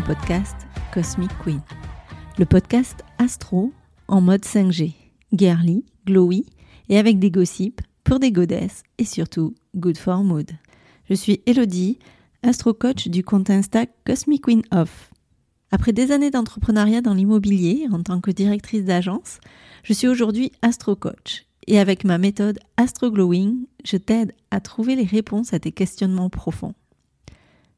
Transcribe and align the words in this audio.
podcast 0.00 0.56
Cosmic 0.92 1.30
Queen, 1.42 1.60
le 2.38 2.44
podcast 2.44 3.04
astro 3.18 3.72
en 4.08 4.20
mode 4.20 4.44
5G, 4.44 4.94
girly, 5.32 5.84
glowy 6.06 6.44
et 6.88 6.98
avec 6.98 7.18
des 7.18 7.30
gossips 7.30 7.80
pour 8.04 8.18
des 8.18 8.32
godesses 8.32 8.82
et 8.98 9.04
surtout 9.04 9.54
good 9.74 9.96
for 9.96 10.22
mood. 10.22 10.50
Je 11.08 11.14
suis 11.14 11.40
Elodie, 11.46 11.98
astro 12.42 12.74
coach 12.74 13.08
du 13.08 13.24
compte 13.24 13.50
Insta 13.50 13.86
Cosmic 14.04 14.44
Queen 14.44 14.62
Off. 14.72 15.12
Après 15.70 15.92
des 15.92 16.12
années 16.12 16.30
d'entrepreneuriat 16.30 17.00
dans 17.00 17.14
l'immobilier 17.14 17.86
en 17.92 18.02
tant 18.02 18.20
que 18.20 18.30
directrice 18.30 18.84
d'agence, 18.84 19.38
je 19.82 19.92
suis 19.92 20.08
aujourd'hui 20.08 20.52
astro 20.62 20.96
coach 20.96 21.46
et 21.66 21.78
avec 21.78 22.04
ma 22.04 22.18
méthode 22.18 22.58
Astro 22.76 23.10
Glowing, 23.10 23.66
je 23.84 23.96
t'aide 23.96 24.32
à 24.50 24.60
trouver 24.60 24.94
les 24.94 25.04
réponses 25.04 25.52
à 25.52 25.58
tes 25.58 25.72
questionnements 25.72 26.30
profonds. 26.30 26.74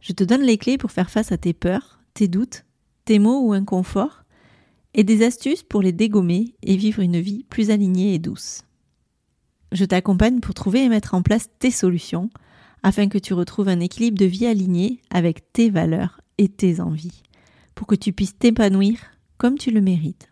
Je 0.00 0.12
te 0.12 0.24
donne 0.24 0.42
les 0.42 0.58
clés 0.58 0.78
pour 0.78 0.92
faire 0.92 1.10
face 1.10 1.32
à 1.32 1.38
tes 1.38 1.52
peurs, 1.52 1.97
tes 2.18 2.26
doutes, 2.26 2.64
tes 3.04 3.20
maux 3.20 3.46
ou 3.46 3.52
inconforts, 3.52 4.24
et 4.92 5.04
des 5.04 5.24
astuces 5.24 5.62
pour 5.62 5.82
les 5.82 5.92
dégommer 5.92 6.56
et 6.64 6.76
vivre 6.76 7.00
une 7.00 7.20
vie 7.20 7.44
plus 7.44 7.70
alignée 7.70 8.12
et 8.12 8.18
douce. 8.18 8.62
Je 9.70 9.84
t'accompagne 9.84 10.40
pour 10.40 10.52
trouver 10.52 10.82
et 10.82 10.88
mettre 10.88 11.14
en 11.14 11.22
place 11.22 11.48
tes 11.60 11.70
solutions 11.70 12.28
afin 12.82 13.08
que 13.08 13.18
tu 13.18 13.34
retrouves 13.34 13.68
un 13.68 13.78
équilibre 13.78 14.18
de 14.18 14.24
vie 14.24 14.46
aligné 14.46 15.00
avec 15.10 15.52
tes 15.52 15.70
valeurs 15.70 16.20
et 16.38 16.48
tes 16.48 16.80
envies, 16.80 17.22
pour 17.76 17.86
que 17.86 17.94
tu 17.94 18.12
puisses 18.12 18.36
t'épanouir 18.36 18.98
comme 19.36 19.56
tu 19.56 19.70
le 19.70 19.80
mérites. 19.80 20.28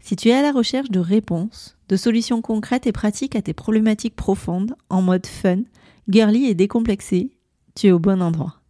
Si 0.00 0.16
tu 0.16 0.28
es 0.28 0.34
à 0.34 0.40
la 0.40 0.52
recherche 0.52 0.90
de 0.90 1.00
réponses, 1.00 1.76
de 1.90 1.96
solutions 1.96 2.40
concrètes 2.40 2.86
et 2.86 2.92
pratiques 2.92 3.36
à 3.36 3.42
tes 3.42 3.52
problématiques 3.52 4.16
profondes 4.16 4.74
en 4.88 5.02
mode 5.02 5.26
fun, 5.26 5.64
girly 6.08 6.46
et 6.46 6.54
décomplexé, 6.54 7.36
tu 7.74 7.88
es 7.88 7.92
au 7.92 7.98
bon 7.98 8.22
endroit. 8.22 8.61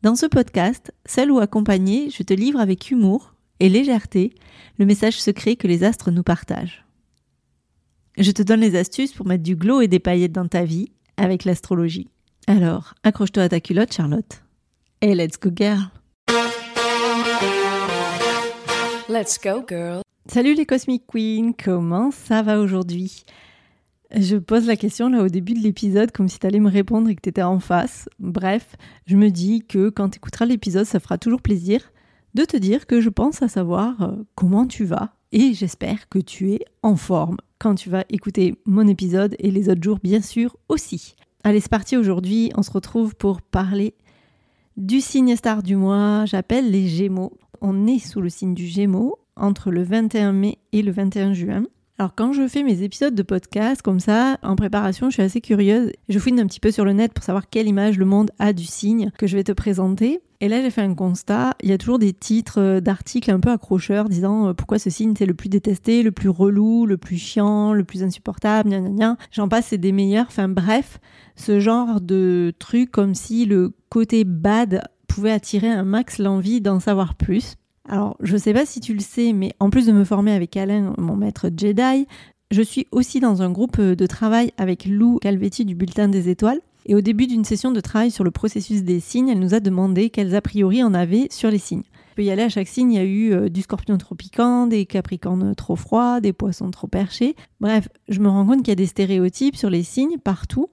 Dans 0.00 0.14
ce 0.14 0.26
podcast, 0.26 0.92
seul 1.06 1.32
ou 1.32 1.40
accompagné, 1.40 2.08
je 2.10 2.22
te 2.22 2.32
livre 2.32 2.60
avec 2.60 2.92
humour 2.92 3.34
et 3.58 3.68
légèreté 3.68 4.32
le 4.78 4.86
message 4.86 5.20
secret 5.20 5.56
que 5.56 5.66
les 5.66 5.82
astres 5.82 6.12
nous 6.12 6.22
partagent. 6.22 6.84
Je 8.16 8.30
te 8.30 8.42
donne 8.42 8.60
les 8.60 8.76
astuces 8.76 9.12
pour 9.12 9.26
mettre 9.26 9.42
du 9.42 9.56
glow 9.56 9.80
et 9.80 9.88
des 9.88 9.98
paillettes 9.98 10.30
dans 10.30 10.46
ta 10.46 10.62
vie 10.62 10.92
avec 11.16 11.44
l'astrologie. 11.44 12.08
Alors, 12.46 12.94
accroche-toi 13.02 13.42
à 13.42 13.48
ta 13.48 13.58
culotte, 13.58 13.92
Charlotte. 13.92 14.44
Et 15.00 15.16
let's 15.16 15.36
go, 15.36 15.50
girl! 15.52 15.90
Let's 19.08 19.36
go, 19.42 19.64
girl! 19.68 20.02
Salut 20.30 20.54
les 20.54 20.66
Cosmic 20.66 21.08
Queens, 21.08 21.54
comment 21.60 22.12
ça 22.12 22.42
va 22.42 22.60
aujourd'hui? 22.60 23.24
Je 24.14 24.36
pose 24.36 24.66
la 24.66 24.76
question 24.76 25.10
là 25.10 25.22
au 25.22 25.28
début 25.28 25.52
de 25.52 25.58
l'épisode 25.58 26.12
comme 26.12 26.28
si 26.28 26.38
tu 26.38 26.46
allais 26.46 26.60
me 26.60 26.70
répondre 26.70 27.10
et 27.10 27.14
que 27.14 27.20
tu 27.20 27.28
étais 27.28 27.42
en 27.42 27.60
face. 27.60 28.08
Bref, 28.18 28.76
je 29.06 29.16
me 29.16 29.30
dis 29.30 29.64
que 29.66 29.90
quand 29.90 30.10
tu 30.10 30.16
écouteras 30.16 30.46
l'épisode, 30.46 30.86
ça 30.86 31.00
fera 31.00 31.18
toujours 31.18 31.42
plaisir 31.42 31.92
de 32.34 32.44
te 32.44 32.56
dire 32.56 32.86
que 32.86 33.00
je 33.00 33.10
pense 33.10 33.42
à 33.42 33.48
savoir 33.48 34.00
euh, 34.02 34.16
comment 34.34 34.66
tu 34.66 34.84
vas 34.84 35.12
et 35.32 35.52
j'espère 35.52 36.08
que 36.08 36.18
tu 36.18 36.52
es 36.52 36.60
en 36.82 36.96
forme 36.96 37.36
quand 37.58 37.74
tu 37.74 37.90
vas 37.90 38.04
écouter 38.08 38.54
mon 38.64 38.86
épisode 38.86 39.34
et 39.38 39.50
les 39.50 39.68
autres 39.68 39.82
jours 39.82 39.98
bien 40.02 40.22
sûr 40.22 40.56
aussi. 40.68 41.14
Allez, 41.44 41.60
c'est 41.60 41.70
parti 41.70 41.96
aujourd'hui, 41.96 42.50
on 42.56 42.62
se 42.62 42.70
retrouve 42.70 43.14
pour 43.14 43.42
parler 43.42 43.94
du 44.78 45.00
signe 45.00 45.34
star 45.36 45.62
du 45.62 45.76
mois, 45.76 46.24
j'appelle 46.24 46.70
les 46.70 46.86
Gémeaux. 46.86 47.36
On 47.60 47.86
est 47.86 47.98
sous 47.98 48.20
le 48.20 48.28
signe 48.28 48.54
du 48.54 48.66
Gémeaux 48.66 49.18
entre 49.36 49.70
le 49.70 49.82
21 49.82 50.32
mai 50.32 50.58
et 50.72 50.82
le 50.82 50.92
21 50.92 51.32
juin. 51.32 51.64
Alors 52.00 52.14
quand 52.14 52.32
je 52.32 52.46
fais 52.46 52.62
mes 52.62 52.84
épisodes 52.84 53.16
de 53.16 53.24
podcast 53.24 53.82
comme 53.82 53.98
ça, 53.98 54.38
en 54.44 54.54
préparation, 54.54 55.10
je 55.10 55.14
suis 55.14 55.22
assez 55.22 55.40
curieuse. 55.40 55.90
Je 56.08 56.18
fouine 56.20 56.38
un 56.38 56.46
petit 56.46 56.60
peu 56.60 56.70
sur 56.70 56.84
le 56.84 56.92
net 56.92 57.12
pour 57.12 57.24
savoir 57.24 57.48
quelle 57.50 57.66
image 57.66 57.98
le 57.98 58.04
monde 58.04 58.30
a 58.38 58.52
du 58.52 58.64
signe 58.64 59.10
que 59.18 59.26
je 59.26 59.36
vais 59.36 59.42
te 59.42 59.50
présenter. 59.50 60.20
Et 60.40 60.46
là, 60.46 60.62
j'ai 60.62 60.70
fait 60.70 60.82
un 60.82 60.94
constat. 60.94 61.56
Il 61.60 61.68
y 61.68 61.72
a 61.72 61.78
toujours 61.78 61.98
des 61.98 62.12
titres 62.12 62.60
euh, 62.60 62.80
d'articles 62.80 63.32
un 63.32 63.40
peu 63.40 63.50
accrocheurs 63.50 64.08
disant 64.08 64.46
euh, 64.46 64.54
pourquoi 64.54 64.78
ce 64.78 64.90
signe 64.90 65.14
c'est 65.18 65.26
le 65.26 65.34
plus 65.34 65.48
détesté, 65.48 66.04
le 66.04 66.12
plus 66.12 66.28
relou, 66.28 66.86
le 66.86 66.98
plus 66.98 67.16
chiant, 67.16 67.72
le 67.72 67.82
plus 67.82 68.04
insupportable, 68.04 68.70
gna. 68.70 69.16
J'en 69.32 69.48
passe, 69.48 69.66
c'est 69.70 69.78
des 69.78 69.90
meilleurs. 69.90 70.26
Enfin 70.28 70.48
bref, 70.48 71.00
ce 71.34 71.58
genre 71.58 72.00
de 72.00 72.52
truc 72.60 72.92
comme 72.92 73.16
si 73.16 73.44
le 73.44 73.72
côté 73.88 74.22
bad 74.22 74.82
pouvait 75.08 75.32
attirer 75.32 75.68
un 75.68 75.82
max 75.82 76.18
l'envie 76.18 76.60
d'en 76.60 76.78
savoir 76.78 77.16
plus. 77.16 77.56
Alors, 77.88 78.16
je 78.20 78.34
ne 78.34 78.38
sais 78.38 78.52
pas 78.52 78.66
si 78.66 78.80
tu 78.80 78.92
le 78.92 79.00
sais, 79.00 79.32
mais 79.32 79.54
en 79.60 79.70
plus 79.70 79.86
de 79.86 79.92
me 79.92 80.04
former 80.04 80.32
avec 80.32 80.56
Alain, 80.58 80.92
mon 80.98 81.16
maître 81.16 81.50
Jedi, 81.56 82.06
je 82.50 82.62
suis 82.62 82.86
aussi 82.92 83.18
dans 83.18 83.40
un 83.40 83.50
groupe 83.50 83.80
de 83.80 84.06
travail 84.06 84.52
avec 84.58 84.84
Lou 84.84 85.18
Calvetti 85.18 85.64
du 85.64 85.74
Bulletin 85.74 86.08
des 86.08 86.28
Étoiles. 86.28 86.60
Et 86.84 86.94
au 86.94 87.00
début 87.00 87.26
d'une 87.26 87.44
session 87.44 87.70
de 87.70 87.80
travail 87.80 88.10
sur 88.10 88.24
le 88.24 88.30
processus 88.30 88.82
des 88.82 89.00
signes, 89.00 89.28
elle 89.28 89.38
nous 89.38 89.54
a 89.54 89.60
demandé 89.60 90.10
quels 90.10 90.34
a 90.34 90.42
priori 90.42 90.82
on 90.84 90.92
avait 90.92 91.28
sur 91.30 91.50
les 91.50 91.58
signes. 91.58 91.82
Je 92.10 92.14
peux 92.16 92.24
y 92.24 92.30
aller 92.30 92.42
à 92.42 92.48
chaque 92.50 92.68
signe, 92.68 92.92
il 92.92 92.96
y 92.96 93.00
a 93.00 93.04
eu 93.04 93.32
euh, 93.32 93.48
du 93.48 93.62
scorpion 93.62 93.96
trop 93.96 94.14
piquant, 94.14 94.66
des 94.66 94.84
capricornes 94.84 95.54
trop 95.54 95.76
froids, 95.76 96.20
des 96.20 96.32
poissons 96.32 96.70
trop 96.70 96.88
perchés. 96.88 97.36
Bref, 97.60 97.88
je 98.08 98.20
me 98.20 98.28
rends 98.28 98.44
compte 98.44 98.58
qu'il 98.58 98.68
y 98.68 98.72
a 98.72 98.76
des 98.76 98.86
stéréotypes 98.86 99.56
sur 99.56 99.70
les 99.70 99.82
signes 99.82 100.18
partout. 100.18 100.68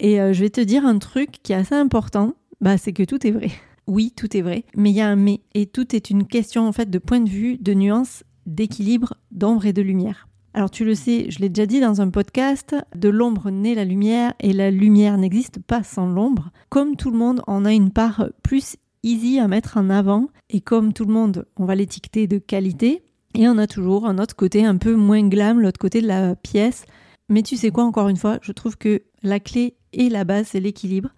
Et 0.00 0.20
euh, 0.20 0.32
je 0.32 0.40
vais 0.40 0.50
te 0.50 0.60
dire 0.60 0.84
un 0.84 0.98
truc 0.98 1.40
qui 1.42 1.52
est 1.52 1.56
assez 1.56 1.74
important, 1.74 2.34
bah, 2.60 2.76
c'est 2.76 2.92
que 2.92 3.04
tout 3.04 3.24
est 3.26 3.30
vrai. 3.30 3.50
Oui, 3.86 4.12
tout 4.16 4.36
est 4.36 4.42
vrai, 4.42 4.64
mais 4.76 4.90
il 4.90 4.96
y 4.96 5.00
a 5.00 5.08
un 5.08 5.16
mais, 5.16 5.40
et 5.54 5.66
tout 5.66 5.94
est 5.94 6.10
une 6.10 6.26
question 6.26 6.66
en 6.66 6.72
fait 6.72 6.90
de 6.90 6.98
point 6.98 7.20
de 7.20 7.28
vue, 7.28 7.58
de 7.58 7.74
nuance, 7.74 8.22
d'équilibre, 8.46 9.14
d'ombre 9.30 9.66
et 9.66 9.72
de 9.72 9.82
lumière. 9.82 10.28
Alors 10.54 10.70
tu 10.70 10.84
le 10.84 10.94
sais, 10.94 11.30
je 11.30 11.38
l'ai 11.38 11.48
déjà 11.48 11.66
dit 11.66 11.80
dans 11.80 12.00
un 12.00 12.10
podcast, 12.10 12.76
de 12.94 13.08
l'ombre 13.08 13.50
naît 13.50 13.74
la 13.74 13.84
lumière 13.84 14.34
et 14.38 14.52
la 14.52 14.70
lumière 14.70 15.16
n'existe 15.16 15.58
pas 15.60 15.82
sans 15.82 16.06
l'ombre. 16.06 16.50
Comme 16.68 16.96
tout 16.96 17.10
le 17.10 17.16
monde, 17.16 17.42
on 17.46 17.64
a 17.64 17.72
une 17.72 17.90
part 17.90 18.26
plus 18.42 18.76
easy 19.02 19.38
à 19.38 19.48
mettre 19.48 19.78
en 19.78 19.88
avant 19.88 20.28
et 20.50 20.60
comme 20.60 20.92
tout 20.92 21.06
le 21.06 21.12
monde, 21.12 21.46
on 21.56 21.64
va 21.64 21.74
l'étiqueter 21.74 22.26
de 22.26 22.38
qualité 22.38 23.02
et 23.34 23.48
on 23.48 23.56
a 23.56 23.66
toujours 23.66 24.06
un 24.06 24.18
autre 24.18 24.36
côté 24.36 24.64
un 24.64 24.76
peu 24.76 24.94
moins 24.94 25.26
glam, 25.26 25.58
l'autre 25.58 25.80
côté 25.80 26.02
de 26.02 26.06
la 26.06 26.36
pièce. 26.36 26.84
Mais 27.30 27.42
tu 27.42 27.56
sais 27.56 27.70
quoi, 27.70 27.84
encore 27.84 28.08
une 28.08 28.16
fois, 28.18 28.38
je 28.42 28.52
trouve 28.52 28.76
que 28.76 29.02
la 29.22 29.40
clé 29.40 29.74
et 29.94 30.10
la 30.10 30.24
base, 30.24 30.48
c'est 30.48 30.60
l'équilibre. 30.60 31.10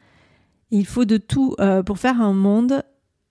Il 0.75 0.87
faut 0.87 1.05
de 1.05 1.19
tout 1.19 1.55
euh, 1.61 1.85
pour 1.85 2.01
faire 2.01 2.21
un 2.21 2.33
monde. 2.33 2.83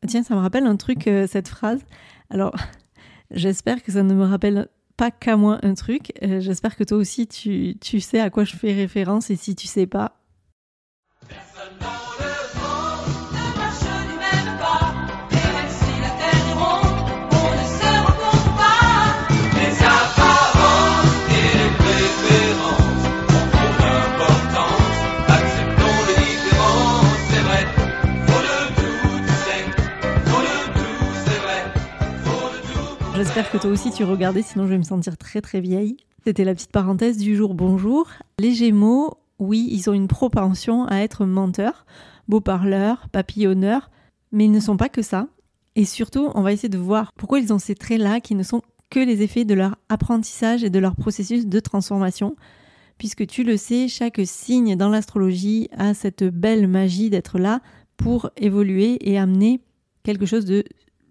Tiens, 0.08 0.24
ça 0.24 0.34
me 0.34 0.40
rappelle 0.40 0.66
un 0.66 0.78
truc, 0.78 1.08
euh, 1.08 1.28
cette 1.28 1.50
phrase. 1.50 1.82
Alors, 2.30 2.56
j'espère 3.32 3.84
que 3.84 3.92
ça 3.92 4.02
ne 4.02 4.14
me 4.14 4.24
rappelle 4.24 4.70
pas 4.96 5.12
qu'à 5.12 5.36
moi 5.36 5.60
un 5.62 5.74
truc. 5.74 6.14
Euh, 6.24 6.40
j'espère 6.40 6.78
que 6.78 6.86
toi 6.86 6.98
aussi, 6.98 7.28
tu, 7.28 7.76
tu, 7.82 8.00
sais 8.00 8.22
à 8.22 8.30
quoi 8.30 8.46
je 8.46 8.56
fais 8.56 8.72
référence. 8.72 9.30
Et 9.30 9.36
si 9.36 9.58
tu 9.58 9.68
sais 9.68 9.88
pas, 9.88 10.23
J'espère 33.36 33.52
que 33.52 33.58
toi 33.58 33.72
aussi 33.72 33.90
tu 33.90 34.04
regardais, 34.04 34.44
sinon 34.44 34.66
je 34.66 34.70
vais 34.70 34.78
me 34.78 34.84
sentir 34.84 35.18
très 35.18 35.42
très 35.42 35.60
vieille. 35.60 35.98
C'était 36.24 36.44
la 36.44 36.54
petite 36.54 36.72
parenthèse 36.72 37.18
du 37.18 37.36
jour 37.36 37.56
bonjour. 37.56 38.08
Les 38.38 38.54
Gémeaux, 38.54 39.18
oui, 39.40 39.68
ils 39.72 39.90
ont 39.90 39.94
une 39.94 40.08
propension 40.08 40.86
à 40.86 40.98
être 40.98 41.26
menteurs, 41.26 41.88
beaux 42.28 42.42
parleurs, 42.42 43.10
papillonneurs, 43.10 43.90
mais 44.32 44.46
ils 44.46 44.52
ne 44.52 44.60
sont 44.60 44.78
pas 44.78 44.88
que 44.88 45.02
ça. 45.02 45.30
Et 45.76 45.84
surtout, 45.84 46.30
on 46.36 46.44
va 46.44 46.54
essayer 46.54 46.70
de 46.70 46.78
voir 46.78 47.12
pourquoi 47.14 47.40
ils 47.40 47.52
ont 47.52 47.58
ces 47.58 47.74
traits-là 47.74 48.20
qui 48.20 48.36
ne 48.36 48.44
sont 48.44 48.62
que 48.92 49.00
les 49.00 49.24
effets 49.24 49.46
de 49.46 49.56
leur 49.56 49.78
apprentissage 49.90 50.64
et 50.64 50.70
de 50.70 50.78
leur 50.78 50.96
processus 50.96 51.48
de 51.48 51.60
transformation. 51.60 52.36
Puisque 53.00 53.26
tu 53.26 53.44
le 53.44 53.58
sais, 53.58 53.88
chaque 53.88 54.22
signe 54.26 54.76
dans 54.76 54.90
l'astrologie 54.90 55.70
a 55.76 55.96
cette 55.96 56.24
belle 56.24 56.68
magie 56.68 57.10
d'être 57.10 57.40
là 57.40 57.62
pour 57.98 58.30
évoluer 58.38 59.00
et 59.10 59.18
amener 59.18 59.60
quelque 60.04 60.28
chose 60.28 60.46
de 60.46 60.64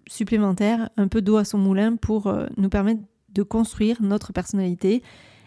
supplémentaire, 0.07 0.89
un 0.97 1.07
peu 1.07 1.21
d'eau 1.21 1.37
à 1.37 1.45
son 1.45 1.57
moulin 1.57 1.95
pour 1.95 2.27
euh, 2.27 2.47
nous 2.57 2.69
permettre 2.69 3.01
de 3.29 3.43
construire 3.43 4.01
notre 4.01 4.33
personnalité 4.33 5.01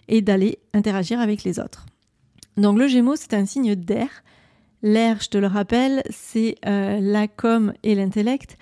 et 0.09 0.23
d'aller 0.23 0.59
interagir 0.75 1.21
avec 1.21 1.45
les 1.45 1.59
autres. 1.59 1.87
Donc 2.57 2.79
le 2.79 2.87
Gémeaux, 2.89 3.17
c'est 3.17 3.35
un 3.35 3.45
signe 3.45 3.75
d'air. 3.75 4.09
L'air, 4.83 5.21
je 5.21 5.29
te 5.29 5.39
le 5.39 5.47
rappelle, 5.47 6.03
c'est 6.11 6.57
euh, 6.67 6.99
la 7.01 7.29
com 7.29 7.73
et 7.83 7.95
l'intellect. 7.95 8.57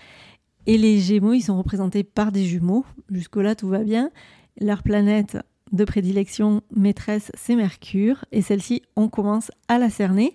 Et 0.67 0.79
les 0.79 0.99
Gémeaux, 0.99 1.35
ils 1.35 1.43
sont 1.43 1.58
représentés 1.58 2.05
par 2.05 2.32
des 2.32 2.44
jumeaux. 2.44 2.85
Jusque-là, 3.11 3.55
tout 3.55 3.69
va 3.69 3.85
bien. 3.85 4.11
Leur 4.61 4.82
planète 4.82 5.37
de 5.73 5.85
prédilection 5.85 6.62
maîtresse, 6.75 7.31
c'est 7.35 7.56
Mercure. 7.56 8.25
Et 8.32 8.43
celle-ci, 8.43 8.82
on 8.96 9.08
commence 9.08 9.50
à 9.69 9.79
la 9.79 9.91
cerner. 9.91 10.35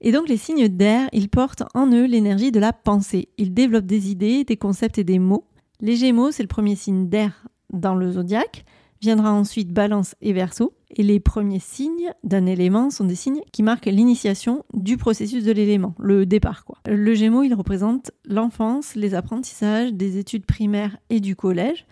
Et 0.00 0.12
donc 0.12 0.28
les 0.28 0.36
signes 0.36 0.68
d'air, 0.68 1.08
ils 1.12 1.28
portent 1.28 1.64
en 1.74 1.90
eux 1.90 2.04
l'énergie 2.04 2.52
de 2.52 2.60
la 2.60 2.72
pensée. 2.72 3.28
Ils 3.38 3.54
développent 3.54 3.86
des 3.86 4.10
idées, 4.10 4.44
des 4.44 4.56
concepts 4.56 4.98
et 4.98 5.04
des 5.04 5.18
mots. 5.18 5.44
Les 5.80 5.96
Gémeaux, 5.96 6.30
c'est 6.30 6.42
le 6.42 6.48
premier 6.48 6.76
signe 6.76 7.08
d'air 7.08 7.48
dans 7.72 7.94
le 7.94 8.12
zodiaque. 8.12 8.64
Viendra 9.00 9.32
ensuite 9.32 9.72
Balance 9.72 10.14
et 10.22 10.32
Verseau. 10.32 10.72
Et 10.90 11.02
les 11.02 11.20
premiers 11.20 11.60
signes 11.60 12.12
d'un 12.24 12.46
élément 12.46 12.90
sont 12.90 13.04
des 13.04 13.14
signes 13.14 13.40
qui 13.52 13.62
marquent 13.62 13.86
l'initiation 13.86 14.64
du 14.72 14.96
processus 14.96 15.44
de 15.44 15.52
l'élément, 15.52 15.94
le 15.98 16.24
départ. 16.24 16.64
Quoi. 16.64 16.78
Le 16.86 17.14
Gémeaux, 17.14 17.42
il 17.42 17.54
représente 17.54 18.10
l'enfance, 18.24 18.94
les 18.94 19.14
apprentissages 19.14 19.92
des 19.92 20.18
études 20.18 20.46
primaires 20.46 20.96
et 21.10 21.20
du 21.20 21.36
collège. 21.36 21.86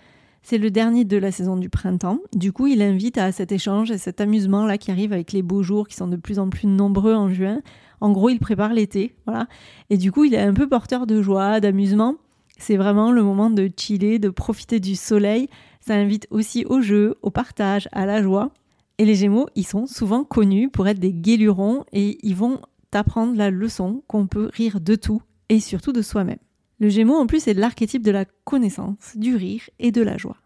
C'est 0.46 0.58
le 0.58 0.70
dernier 0.70 1.06
de 1.06 1.16
la 1.16 1.32
saison 1.32 1.56
du 1.56 1.70
printemps. 1.70 2.18
Du 2.36 2.52
coup, 2.52 2.66
il 2.66 2.82
invite 2.82 3.16
à 3.16 3.32
cet 3.32 3.50
échange 3.50 3.90
et 3.90 3.96
cet 3.96 4.20
amusement-là 4.20 4.76
qui 4.76 4.90
arrive 4.90 5.14
avec 5.14 5.32
les 5.32 5.40
beaux 5.40 5.62
jours 5.62 5.88
qui 5.88 5.96
sont 5.96 6.06
de 6.06 6.16
plus 6.16 6.38
en 6.38 6.50
plus 6.50 6.66
nombreux 6.66 7.14
en 7.14 7.30
juin. 7.30 7.62
En 8.02 8.12
gros, 8.12 8.28
il 8.28 8.38
prépare 8.38 8.74
l'été, 8.74 9.14
voilà. 9.24 9.46
Et 9.88 9.96
du 9.96 10.12
coup, 10.12 10.24
il 10.24 10.34
est 10.34 10.38
un 10.38 10.52
peu 10.52 10.68
porteur 10.68 11.06
de 11.06 11.22
joie, 11.22 11.60
d'amusement. 11.60 12.16
C'est 12.58 12.76
vraiment 12.76 13.10
le 13.10 13.22
moment 13.22 13.48
de 13.48 13.70
chiller, 13.74 14.18
de 14.18 14.28
profiter 14.28 14.80
du 14.80 14.96
soleil. 14.96 15.48
Ça 15.80 15.94
invite 15.94 16.26
aussi 16.30 16.66
au 16.66 16.82
jeu, 16.82 17.14
au 17.22 17.30
partage, 17.30 17.88
à 17.92 18.04
la 18.04 18.22
joie. 18.22 18.50
Et 18.98 19.06
les 19.06 19.14
Gémeaux, 19.14 19.48
ils 19.54 19.66
sont 19.66 19.86
souvent 19.86 20.24
connus 20.24 20.68
pour 20.68 20.86
être 20.88 21.00
des 21.00 21.14
guélurons 21.14 21.84
et 21.94 22.18
ils 22.22 22.36
vont 22.36 22.60
t'apprendre 22.90 23.34
la 23.34 23.50
leçon 23.50 24.02
qu'on 24.08 24.26
peut 24.26 24.50
rire 24.52 24.82
de 24.82 24.94
tout 24.94 25.22
et 25.48 25.58
surtout 25.58 25.92
de 25.92 26.02
soi-même. 26.02 26.36
Le 26.80 26.88
Gémeaux, 26.88 27.16
en 27.16 27.26
plus, 27.26 27.46
est 27.46 27.54
l'archétype 27.54 28.02
de 28.02 28.10
la 28.10 28.24
connaissance, 28.24 29.16
du 29.16 29.36
rire 29.36 29.62
et 29.78 29.92
de 29.92 30.02
la 30.02 30.16
joie. 30.16 30.38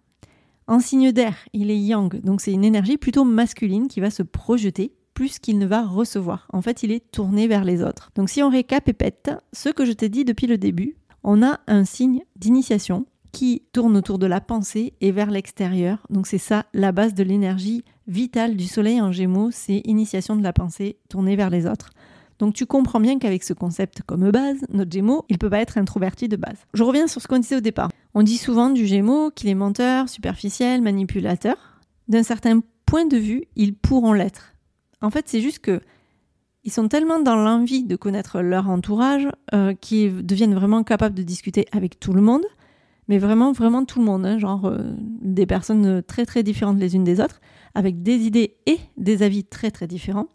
En 0.67 0.81
signe 0.81 1.13
d'air, 1.13 1.35
il 1.55 1.71
est 1.71 1.79
yang, 1.79 2.21
donc 2.21 2.43
c'est 2.43 2.53
une 2.53 2.65
énergie 2.65 2.99
plutôt 2.99 3.25
masculine 3.25 3.89
qui 3.89 4.01
va 4.01 4.11
se 4.11 4.23
projeter 4.23 4.93
plus 5.15 5.39
qu'il 5.39 5.59
ne 5.59 5.67
va 5.67 5.85
recevoir. 5.85 6.47
En 6.53 6.61
fait, 6.61 6.83
il 6.83 6.93
est 6.93 7.11
tourné 7.11 7.49
vers 7.49 7.65
les 7.65 7.83
autres. 7.83 8.11
Donc 8.15 8.29
si 8.29 8.43
on 8.43 8.51
récapépète 8.51 9.31
ce 9.53 9.71
que 9.71 9.85
je 9.85 9.93
t'ai 9.93 10.09
dit 10.09 10.25
depuis 10.25 10.47
le 10.47 10.59
début, 10.59 10.97
on 11.25 11.43
a 11.43 11.59
un 11.67 11.85
signe 11.85 12.21
d'initiation 12.37 13.07
qui 13.33 13.63
tourne 13.73 13.97
autour 13.97 14.19
de 14.19 14.27
la 14.27 14.41
pensée 14.41 14.95
et 15.01 15.11
vers 15.11 15.31
l'extérieur. 15.31 16.07
Donc 16.11 16.27
c'est 16.27 16.39
ça 16.39 16.67
la 16.73 16.93
base 16.93 17.15
de 17.15 17.25
l'énergie 17.25 17.85
vitale 18.07 18.57
du 18.57 18.67
soleil 18.67 19.01
en 19.01 19.11
gémeaux, 19.11 19.51
c'est 19.51 19.83
initiation 19.85 20.37
de 20.37 20.43
la 20.43 20.53
pensée 20.53 20.99
tournée 21.09 21.35
vers 21.35 21.51
les 21.51 21.67
autres. 21.67 21.91
Donc 22.39 22.55
tu 22.55 22.67
comprends 22.67 23.01
bien 23.01 23.19
qu'avec 23.19 23.43
ce 23.43 23.53
concept 23.53 24.03
comme 24.07 24.31
base, 24.31 24.59
notre 24.71 24.93
Gémeaux, 24.93 25.25
il 25.29 25.39
peut 25.39 25.51
pas 25.51 25.61
être 25.61 25.79
introverti 25.79 26.29
de 26.29 26.37
base. 26.37 26.59
Je 26.73 26.83
reviens 26.83 27.09
sur 27.09 27.21
ce 27.21 27.29
qu'on 27.29 27.39
disait 27.39 27.57
au 27.57 27.61
départ. 27.61 27.91
On 28.15 28.23
dit 28.23 28.39
souvent 28.39 28.71
du 28.71 28.87
Gémeaux 28.87 29.31
qu'il 29.31 29.49
est 29.49 29.55
menteur, 29.55 30.09
superficiel, 30.09 30.81
manipulateur. 30.83 31.57
D'un 32.07 32.23
certain 32.23 32.61
point 32.87 33.07
de 33.07 33.17
vue, 33.17 33.45
ils 33.57 33.75
pourront 33.75 34.13
l'être. 34.13 34.55
En 35.03 35.11
fait, 35.11 35.29
c'est 35.29 35.41
juste 35.41 35.59
que 35.59 35.81
ils 36.65 36.73
sont 36.73 36.89
tellement 36.89 37.21
dans 37.21 37.37
l'envie 37.37 37.85
de 37.85 37.97
connaître 37.97 38.41
leur 38.41 38.69
entourage 38.69 39.29
euh, 39.55 39.75
qu'ils 39.75 40.27
deviennent 40.27 40.55
vraiment 40.55 40.83
capables 40.83 41.15
de 41.15 41.23
discuter 41.23 41.67
avec 41.73 41.99
tout 41.99 42.13
le 42.13 42.21
monde, 42.21 42.45
mais 43.07 43.19
vraiment, 43.19 43.53
vraiment 43.53 43.85
tout 43.85 44.01
le 44.01 44.05
monde, 44.05 44.27
hein, 44.27 44.39
genre 44.39 44.67
euh, 44.67 44.79
des 45.23 45.47
personnes 45.47 46.03
très 46.03 46.27
très 46.27 46.43
différentes 46.43 46.79
les 46.79 46.95
unes 46.95 47.05
des 47.05 47.21
autres, 47.21 47.41
avec 47.75 48.03
des 48.03 48.27
idées 48.27 48.57
et 48.67 48.79
des 48.97 49.23
avis 49.23 49.45
très 49.45 49.71
très 49.71 49.87
différents, 49.87 50.27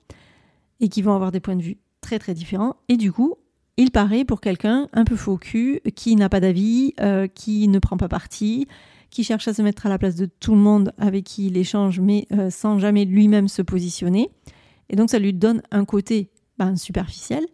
et 0.79 0.89
qui 0.89 1.01
vont 1.01 1.13
avoir 1.13 1.31
des 1.31 1.39
points 1.39 1.55
de 1.55 1.61
vue 1.61 1.77
très 2.03 2.19
très 2.19 2.35
différents. 2.35 2.75
Et 2.89 2.97
du 2.97 3.11
coup, 3.11 3.35
il 3.77 3.89
paraît 3.89 4.25
pour 4.25 4.39
quelqu'un 4.39 4.87
un 4.93 5.03
peu 5.03 5.15
faux 5.15 5.37
cul, 5.37 5.81
qui 5.95 6.15
n'a 6.15 6.29
pas 6.29 6.39
d'avis, 6.39 6.93
euh, 6.99 7.27
qui 7.27 7.67
ne 7.67 7.79
prend 7.79 7.97
pas 7.97 8.07
parti, 8.07 8.67
qui 9.09 9.23
cherche 9.23 9.47
à 9.47 9.53
se 9.53 9.61
mettre 9.63 9.87
à 9.87 9.89
la 9.89 9.97
place 9.97 10.15
de 10.15 10.25
tout 10.25 10.53
le 10.53 10.61
monde 10.61 10.93
avec 10.97 11.23
qui 11.23 11.47
il 11.47 11.57
échange, 11.57 11.99
mais 11.99 12.27
euh, 12.31 12.51
sans 12.51 12.77
jamais 12.77 13.05
lui-même 13.05 13.47
se 13.47 13.63
positionner. 13.63 14.29
Et 14.89 14.95
donc 14.95 15.09
ça 15.09 15.17
lui 15.17 15.33
donne 15.33 15.63
un 15.71 15.85
côté 15.85 16.29
ben, 16.59 16.75
superficiel 16.75 17.45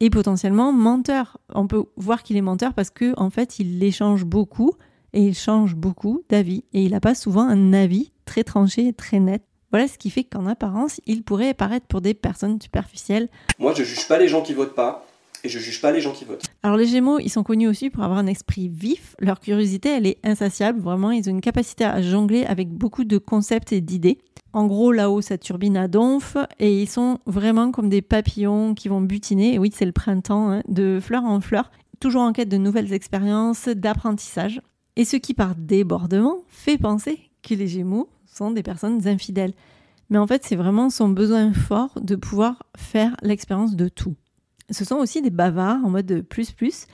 et 0.00 0.10
potentiellement 0.10 0.72
menteur. 0.72 1.38
On 1.54 1.66
peut 1.66 1.84
voir 1.96 2.22
qu'il 2.22 2.36
est 2.36 2.42
menteur 2.42 2.74
parce 2.74 2.90
que 2.90 3.12
en 3.16 3.30
fait 3.30 3.58
il 3.58 3.82
échange 3.82 4.24
beaucoup 4.24 4.72
et 5.12 5.24
il 5.24 5.34
change 5.34 5.76
beaucoup 5.76 6.22
d'avis 6.28 6.64
et 6.72 6.84
il 6.84 6.92
n'a 6.92 7.00
pas 7.00 7.14
souvent 7.14 7.46
un 7.46 7.72
avis 7.72 8.12
très 8.24 8.42
tranché 8.42 8.88
et 8.88 8.92
très 8.92 9.20
net 9.20 9.42
voilà 9.74 9.88
ce 9.88 9.98
qui 9.98 10.08
fait 10.10 10.22
qu'en 10.22 10.46
apparence, 10.46 11.00
il 11.04 11.24
pourrait 11.24 11.52
paraître 11.52 11.86
pour 11.86 12.00
des 12.00 12.14
personnes 12.14 12.60
superficielles. 12.60 13.28
Moi, 13.58 13.74
je 13.76 13.82
juge 13.82 14.06
pas 14.06 14.20
les 14.20 14.28
gens 14.28 14.40
qui 14.40 14.54
votent 14.54 14.76
pas 14.76 15.04
et 15.42 15.48
je 15.48 15.58
juge 15.58 15.80
pas 15.80 15.90
les 15.90 16.00
gens 16.00 16.12
qui 16.12 16.24
votent. 16.24 16.44
Alors 16.62 16.76
les 16.76 16.86
Gémeaux, 16.86 17.18
ils 17.18 17.28
sont 17.28 17.42
connus 17.42 17.66
aussi 17.66 17.90
pour 17.90 18.04
avoir 18.04 18.20
un 18.20 18.28
esprit 18.28 18.68
vif. 18.68 19.16
Leur 19.18 19.40
curiosité, 19.40 19.88
elle 19.88 20.06
est 20.06 20.18
insatiable. 20.22 20.78
Vraiment, 20.78 21.10
ils 21.10 21.28
ont 21.28 21.32
une 21.32 21.40
capacité 21.40 21.84
à 21.84 22.00
jongler 22.00 22.44
avec 22.44 22.68
beaucoup 22.68 23.02
de 23.02 23.18
concepts 23.18 23.72
et 23.72 23.80
d'idées. 23.80 24.18
En 24.52 24.68
gros, 24.68 24.92
là-haut, 24.92 25.22
ça 25.22 25.38
turbine 25.38 25.76
à 25.76 25.88
donf 25.88 26.36
et 26.60 26.82
ils 26.82 26.88
sont 26.88 27.18
vraiment 27.26 27.72
comme 27.72 27.88
des 27.88 28.00
papillons 28.00 28.74
qui 28.74 28.86
vont 28.86 29.00
butiner. 29.00 29.54
Et 29.54 29.58
oui, 29.58 29.72
c'est 29.74 29.86
le 29.86 29.90
printemps, 29.90 30.52
hein, 30.52 30.62
de 30.68 31.00
fleur 31.02 31.24
en 31.24 31.40
fleur, 31.40 31.72
toujours 31.98 32.22
en 32.22 32.32
quête 32.32 32.48
de 32.48 32.58
nouvelles 32.58 32.92
expériences, 32.92 33.66
d'apprentissage. 33.66 34.60
Et 34.94 35.04
ce 35.04 35.16
qui, 35.16 35.34
par 35.34 35.56
débordement, 35.56 36.44
fait 36.46 36.78
penser 36.78 37.18
que 37.42 37.54
les 37.54 37.66
Gémeaux 37.66 38.08
sont 38.34 38.50
des 38.50 38.62
personnes 38.62 39.06
infidèles. 39.06 39.54
Mais 40.10 40.18
en 40.18 40.26
fait, 40.26 40.44
c'est 40.44 40.56
vraiment 40.56 40.90
son 40.90 41.08
besoin 41.08 41.52
fort 41.52 41.98
de 42.00 42.16
pouvoir 42.16 42.64
faire 42.76 43.16
l'expérience 43.22 43.76
de 43.76 43.88
tout. 43.88 44.14
Ce 44.70 44.84
sont 44.84 44.96
aussi 44.96 45.22
des 45.22 45.30
bavards 45.30 45.84
en 45.84 45.90
mode 45.90 46.22
plus 46.22 46.52
plus, 46.52 46.86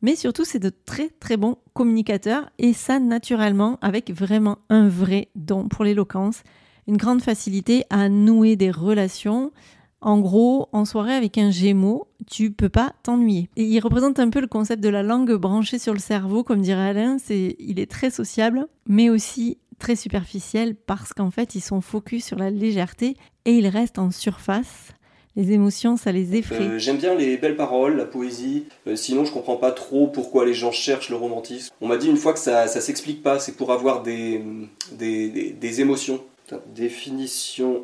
mais 0.00 0.16
surtout 0.16 0.44
c'est 0.44 0.58
de 0.58 0.70
très 0.70 1.08
très 1.08 1.36
bons 1.36 1.56
communicateurs 1.72 2.50
et 2.58 2.72
ça 2.72 2.98
naturellement 2.98 3.78
avec 3.80 4.10
vraiment 4.10 4.58
un 4.68 4.88
vrai 4.88 5.28
don 5.36 5.68
pour 5.68 5.84
l'éloquence, 5.84 6.42
une 6.88 6.96
grande 6.96 7.22
facilité 7.22 7.84
à 7.90 8.08
nouer 8.08 8.56
des 8.56 8.70
relations. 8.70 9.52
En 10.00 10.18
gros, 10.18 10.68
en 10.72 10.84
soirée 10.84 11.14
avec 11.14 11.38
un 11.38 11.52
Gémeaux, 11.52 12.08
tu 12.28 12.50
peux 12.50 12.68
pas 12.68 12.92
t'ennuyer. 13.04 13.48
Il 13.54 13.78
représente 13.78 14.18
un 14.18 14.30
peu 14.30 14.40
le 14.40 14.48
concept 14.48 14.82
de 14.82 14.88
la 14.88 15.04
langue 15.04 15.32
branchée 15.34 15.78
sur 15.78 15.92
le 15.92 16.00
cerveau, 16.00 16.42
comme 16.42 16.60
dirait 16.60 16.88
Alain. 16.88 17.18
C'est, 17.18 17.54
il 17.60 17.78
est 17.78 17.88
très 17.88 18.10
sociable, 18.10 18.66
mais 18.88 19.10
aussi 19.10 19.58
très 19.82 19.96
superficiels 19.96 20.76
parce 20.76 21.12
qu'en 21.12 21.32
fait, 21.32 21.56
ils 21.56 21.60
sont 21.60 21.80
focus 21.80 22.24
sur 22.24 22.38
la 22.38 22.50
légèreté 22.50 23.16
et 23.44 23.50
ils 23.52 23.66
restent 23.66 23.98
en 23.98 24.12
surface. 24.12 24.92
Les 25.34 25.50
émotions, 25.50 25.96
ça 25.96 26.12
les 26.12 26.36
effraie. 26.36 26.60
Euh, 26.60 26.78
J'aime 26.78 26.98
bien 26.98 27.16
les 27.16 27.36
belles 27.36 27.56
paroles, 27.56 27.96
la 27.96 28.04
poésie. 28.04 28.66
Euh, 28.86 28.94
sinon, 28.94 29.24
je 29.24 29.32
comprends 29.32 29.56
pas 29.56 29.72
trop 29.72 30.06
pourquoi 30.06 30.44
les 30.44 30.54
gens 30.54 30.70
cherchent 30.70 31.08
le 31.10 31.16
romantisme. 31.16 31.74
On 31.80 31.88
m'a 31.88 31.96
dit 31.96 32.08
une 32.08 32.16
fois 32.16 32.32
que 32.32 32.38
ça, 32.38 32.68
ça 32.68 32.80
s'explique 32.80 33.24
pas, 33.24 33.40
c'est 33.40 33.56
pour 33.56 33.72
avoir 33.72 34.02
des, 34.04 34.40
des, 34.92 35.28
des, 35.30 35.50
des 35.50 35.80
émotions. 35.80 36.22
Définition 36.74 37.82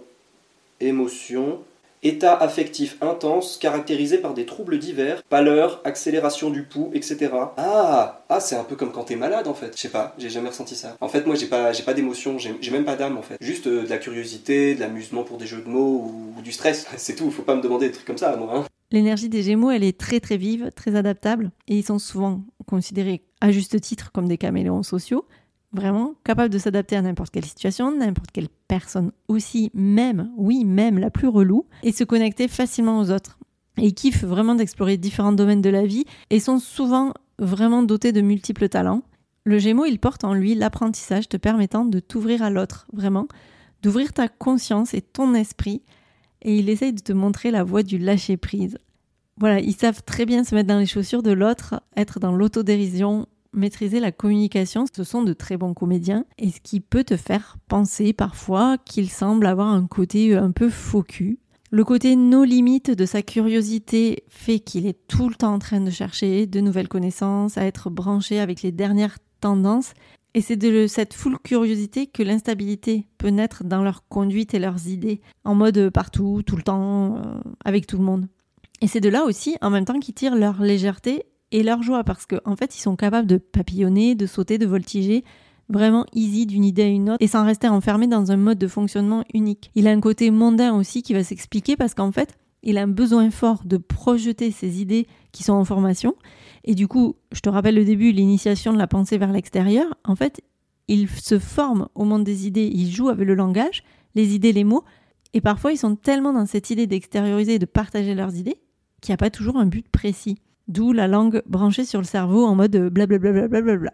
émotion. 0.80 1.58
État 2.02 2.36
affectif 2.36 2.96
intense 3.00 3.56
caractérisé 3.56 4.18
par 4.18 4.34
des 4.34 4.46
troubles 4.46 4.78
divers, 4.78 5.22
pâleur, 5.24 5.80
accélération 5.84 6.50
du 6.50 6.62
pouls, 6.62 6.90
etc. 6.94 7.30
Ah, 7.56 8.24
ah 8.28 8.40
c'est 8.40 8.56
un 8.56 8.64
peu 8.64 8.76
comme 8.76 8.92
quand 8.92 9.04
t'es 9.04 9.16
malade 9.16 9.48
en 9.48 9.54
fait. 9.54 9.72
Je 9.74 9.80
sais 9.80 9.88
pas, 9.88 10.14
j'ai 10.18 10.30
jamais 10.30 10.48
ressenti 10.48 10.76
ça. 10.76 10.96
En 11.00 11.08
fait, 11.08 11.26
moi 11.26 11.34
j'ai 11.34 11.46
pas, 11.46 11.72
pas 11.72 11.94
d'émotion, 11.94 12.38
j'ai 12.38 12.70
même 12.70 12.84
pas 12.84 12.96
d'âme 12.96 13.18
en 13.18 13.22
fait. 13.22 13.36
Juste 13.40 13.66
euh, 13.66 13.84
de 13.84 13.90
la 13.90 13.98
curiosité, 13.98 14.74
de 14.74 14.80
l'amusement 14.80 15.24
pour 15.24 15.38
des 15.38 15.46
jeux 15.46 15.62
de 15.62 15.68
mots 15.68 16.12
ou, 16.36 16.42
du 16.42 16.52
stress. 16.52 16.86
C'est 16.96 17.14
tout, 17.14 17.30
faut 17.30 17.42
pas 17.42 17.56
me 17.56 17.62
demander 17.62 17.86
des 17.86 17.92
trucs 17.92 18.06
comme 18.06 18.18
ça 18.18 18.36
moi. 18.36 18.50
Hein. 18.54 18.64
L'énergie 18.90 19.28
des 19.28 19.42
Gémeaux, 19.42 19.70
elle 19.70 19.84
est 19.84 19.98
très 19.98 20.18
très 20.18 20.38
vive, 20.38 20.70
très 20.74 20.96
adaptable, 20.96 21.50
et 21.66 21.76
ils 21.76 21.84
sont 21.84 21.98
souvent 21.98 22.42
considérés 22.66 23.22
à 23.40 23.52
juste 23.52 23.78
titre 23.80 24.12
comme 24.12 24.28
des 24.28 24.38
caméléons 24.38 24.82
sociaux 24.82 25.26
vraiment 25.72 26.14
capable 26.24 26.52
de 26.52 26.58
s'adapter 26.58 26.96
à 26.96 27.02
n'importe 27.02 27.30
quelle 27.30 27.44
situation, 27.44 27.94
n'importe 27.94 28.30
quelle 28.32 28.48
personne 28.68 29.12
aussi, 29.28 29.70
même, 29.74 30.30
oui, 30.36 30.64
même 30.64 30.98
la 30.98 31.10
plus 31.10 31.28
relou, 31.28 31.66
et 31.82 31.92
se 31.92 32.04
connecter 32.04 32.48
facilement 32.48 32.98
aux 33.00 33.10
autres. 33.10 33.38
Et 33.76 33.92
kiffent 33.92 34.24
vraiment 34.24 34.54
d'explorer 34.54 34.96
différents 34.96 35.32
domaines 35.32 35.62
de 35.62 35.70
la 35.70 35.86
vie 35.86 36.04
et 36.30 36.40
sont 36.40 36.58
souvent 36.58 37.12
vraiment 37.38 37.82
dotés 37.82 38.12
de 38.12 38.20
multiples 38.20 38.68
talents. 38.68 39.02
Le 39.44 39.58
Gémeaux, 39.58 39.84
il 39.84 39.98
porte 39.98 40.24
en 40.24 40.34
lui 40.34 40.54
l'apprentissage 40.54 41.28
te 41.28 41.36
permettant 41.36 41.84
de 41.84 42.00
t'ouvrir 42.00 42.42
à 42.42 42.50
l'autre, 42.50 42.86
vraiment, 42.92 43.28
d'ouvrir 43.82 44.12
ta 44.12 44.28
conscience 44.28 44.94
et 44.94 45.00
ton 45.00 45.34
esprit, 45.34 45.82
et 46.42 46.58
il 46.58 46.68
essaye 46.68 46.92
de 46.92 47.00
te 47.00 47.12
montrer 47.12 47.50
la 47.50 47.64
voie 47.64 47.82
du 47.82 47.98
lâcher-prise. 47.98 48.78
Voilà, 49.38 49.60
ils 49.60 49.74
savent 49.74 50.02
très 50.02 50.26
bien 50.26 50.42
se 50.42 50.54
mettre 50.54 50.68
dans 50.68 50.78
les 50.78 50.86
chaussures 50.86 51.22
de 51.22 51.30
l'autre, 51.30 51.80
être 51.96 52.18
dans 52.18 52.32
l'autodérision, 52.32 53.26
maîtriser 53.52 54.00
la 54.00 54.12
communication, 54.12 54.84
ce 54.94 55.04
sont 55.04 55.22
de 55.22 55.32
très 55.32 55.56
bons 55.56 55.74
comédiens, 55.74 56.24
et 56.38 56.50
ce 56.50 56.60
qui 56.60 56.80
peut 56.80 57.04
te 57.04 57.16
faire 57.16 57.56
penser 57.68 58.12
parfois 58.12 58.78
qu'il 58.78 59.10
semble 59.10 59.46
avoir 59.46 59.68
un 59.68 59.86
côté 59.86 60.34
un 60.34 60.50
peu 60.50 60.68
faux 60.70 61.04
Le 61.70 61.84
côté 61.84 62.16
no 62.16 62.44
limite 62.44 62.90
de 62.90 63.06
sa 63.06 63.22
curiosité 63.22 64.24
fait 64.28 64.58
qu'il 64.58 64.86
est 64.86 65.06
tout 65.08 65.28
le 65.28 65.34
temps 65.34 65.54
en 65.54 65.58
train 65.58 65.80
de 65.80 65.90
chercher 65.90 66.46
de 66.46 66.60
nouvelles 66.60 66.88
connaissances, 66.88 67.58
à 67.58 67.64
être 67.64 67.90
branché 67.90 68.40
avec 68.40 68.62
les 68.62 68.72
dernières 68.72 69.18
tendances. 69.40 69.94
Et 70.34 70.40
c'est 70.40 70.56
de 70.56 70.86
cette 70.86 71.14
full 71.14 71.38
curiosité 71.38 72.06
que 72.06 72.22
l'instabilité 72.22 73.08
peut 73.16 73.28
naître 73.28 73.64
dans 73.64 73.82
leur 73.82 74.06
conduite 74.08 74.54
et 74.54 74.58
leurs 74.58 74.86
idées, 74.86 75.20
en 75.44 75.54
mode 75.54 75.90
partout, 75.90 76.42
tout 76.46 76.56
le 76.56 76.62
temps, 76.62 77.16
euh, 77.16 77.40
avec 77.64 77.86
tout 77.86 77.96
le 77.96 78.04
monde. 78.04 78.28
Et 78.80 78.86
c'est 78.86 79.00
de 79.00 79.08
là 79.08 79.24
aussi, 79.24 79.56
en 79.60 79.70
même 79.70 79.84
temps, 79.84 79.98
qu'ils 79.98 80.14
tirent 80.14 80.36
leur 80.36 80.62
légèreté 80.62 81.24
et 81.52 81.62
leur 81.62 81.82
joie 81.82 82.04
parce 82.04 82.26
qu'en 82.26 82.38
en 82.44 82.56
fait, 82.56 82.76
ils 82.76 82.80
sont 82.80 82.96
capables 82.96 83.26
de 83.26 83.38
papillonner, 83.38 84.14
de 84.14 84.26
sauter, 84.26 84.58
de 84.58 84.66
voltiger 84.66 85.24
vraiment 85.68 86.06
easy 86.14 86.46
d'une 86.46 86.64
idée 86.64 86.84
à 86.84 86.88
une 86.88 87.10
autre 87.10 87.22
et 87.22 87.26
sans 87.26 87.44
rester 87.44 87.68
enfermé 87.68 88.06
dans 88.06 88.32
un 88.32 88.36
mode 88.36 88.58
de 88.58 88.68
fonctionnement 88.68 89.24
unique. 89.34 89.70
Il 89.74 89.86
a 89.86 89.90
un 89.90 90.00
côté 90.00 90.30
mondain 90.30 90.74
aussi 90.74 91.02
qui 91.02 91.12
va 91.12 91.22
s'expliquer 91.22 91.76
parce 91.76 91.94
qu'en 91.94 92.12
fait, 92.12 92.36
il 92.62 92.78
a 92.78 92.82
un 92.82 92.88
besoin 92.88 93.30
fort 93.30 93.62
de 93.64 93.76
projeter 93.76 94.50
ses 94.50 94.80
idées 94.80 95.06
qui 95.32 95.42
sont 95.42 95.52
en 95.52 95.64
formation. 95.64 96.14
Et 96.64 96.74
du 96.74 96.88
coup, 96.88 97.16
je 97.32 97.40
te 97.40 97.48
rappelle 97.48 97.76
le 97.76 97.84
début, 97.84 98.12
l'initiation 98.12 98.72
de 98.72 98.78
la 98.78 98.86
pensée 98.86 99.18
vers 99.18 99.32
l'extérieur. 99.32 99.86
En 100.04 100.16
fait, 100.16 100.40
il 100.88 101.08
se 101.08 101.38
forme 101.38 101.88
au 101.94 102.04
monde 102.04 102.24
des 102.24 102.46
idées, 102.46 102.70
il 102.72 102.90
joue 102.90 103.08
avec 103.08 103.26
le 103.26 103.34
langage. 103.34 103.84
les 104.14 104.34
idées, 104.34 104.52
les 104.52 104.64
mots. 104.64 104.84
Et 105.34 105.40
parfois, 105.40 105.72
ils 105.72 105.78
sont 105.78 105.94
tellement 105.94 106.32
dans 106.32 106.46
cette 106.46 106.70
idée 106.70 106.86
d'extérioriser 106.86 107.54
et 107.54 107.58
de 107.58 107.66
partager 107.66 108.14
leurs 108.14 108.34
idées 108.34 108.58
qu'il 109.00 109.12
n'y 109.12 109.14
a 109.14 109.18
pas 109.18 109.30
toujours 109.30 109.56
un 109.56 109.66
but 109.66 109.86
précis. 109.88 110.38
D'où 110.68 110.92
la 110.92 111.08
langue 111.08 111.42
branchée 111.46 111.86
sur 111.86 112.00
le 112.00 112.06
cerveau 112.06 112.44
en 112.44 112.54
mode 112.54 112.76
blablabla. 112.76 113.48
Bla 113.48 113.62
bla 113.62 113.76
bla 113.76 113.92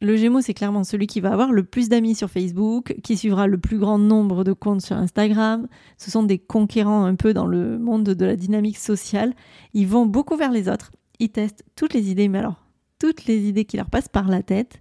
Le 0.00 0.16
Gémeaux, 0.16 0.40
c'est 0.40 0.52
clairement 0.52 0.82
celui 0.82 1.06
qui 1.06 1.20
va 1.20 1.32
avoir 1.32 1.52
le 1.52 1.62
plus 1.62 1.88
d'amis 1.88 2.16
sur 2.16 2.28
Facebook, 2.28 2.96
qui 3.04 3.16
suivra 3.16 3.46
le 3.46 3.56
plus 3.56 3.78
grand 3.78 3.98
nombre 3.98 4.42
de 4.42 4.52
comptes 4.52 4.80
sur 4.80 4.96
Instagram. 4.96 5.68
Ce 5.96 6.10
sont 6.10 6.24
des 6.24 6.38
conquérants 6.38 7.04
un 7.04 7.14
peu 7.14 7.32
dans 7.32 7.46
le 7.46 7.78
monde 7.78 8.04
de 8.04 8.24
la 8.24 8.34
dynamique 8.34 8.78
sociale. 8.78 9.32
Ils 9.74 9.86
vont 9.86 10.04
beaucoup 10.04 10.36
vers 10.36 10.50
les 10.50 10.68
autres. 10.68 10.90
Ils 11.20 11.30
testent 11.30 11.64
toutes 11.76 11.94
les 11.94 12.10
idées, 12.10 12.26
mais 12.26 12.38
alors, 12.38 12.66
toutes 12.98 13.26
les 13.26 13.48
idées 13.48 13.64
qui 13.64 13.76
leur 13.76 13.90
passent 13.90 14.08
par 14.08 14.26
la 14.26 14.42
tête. 14.42 14.80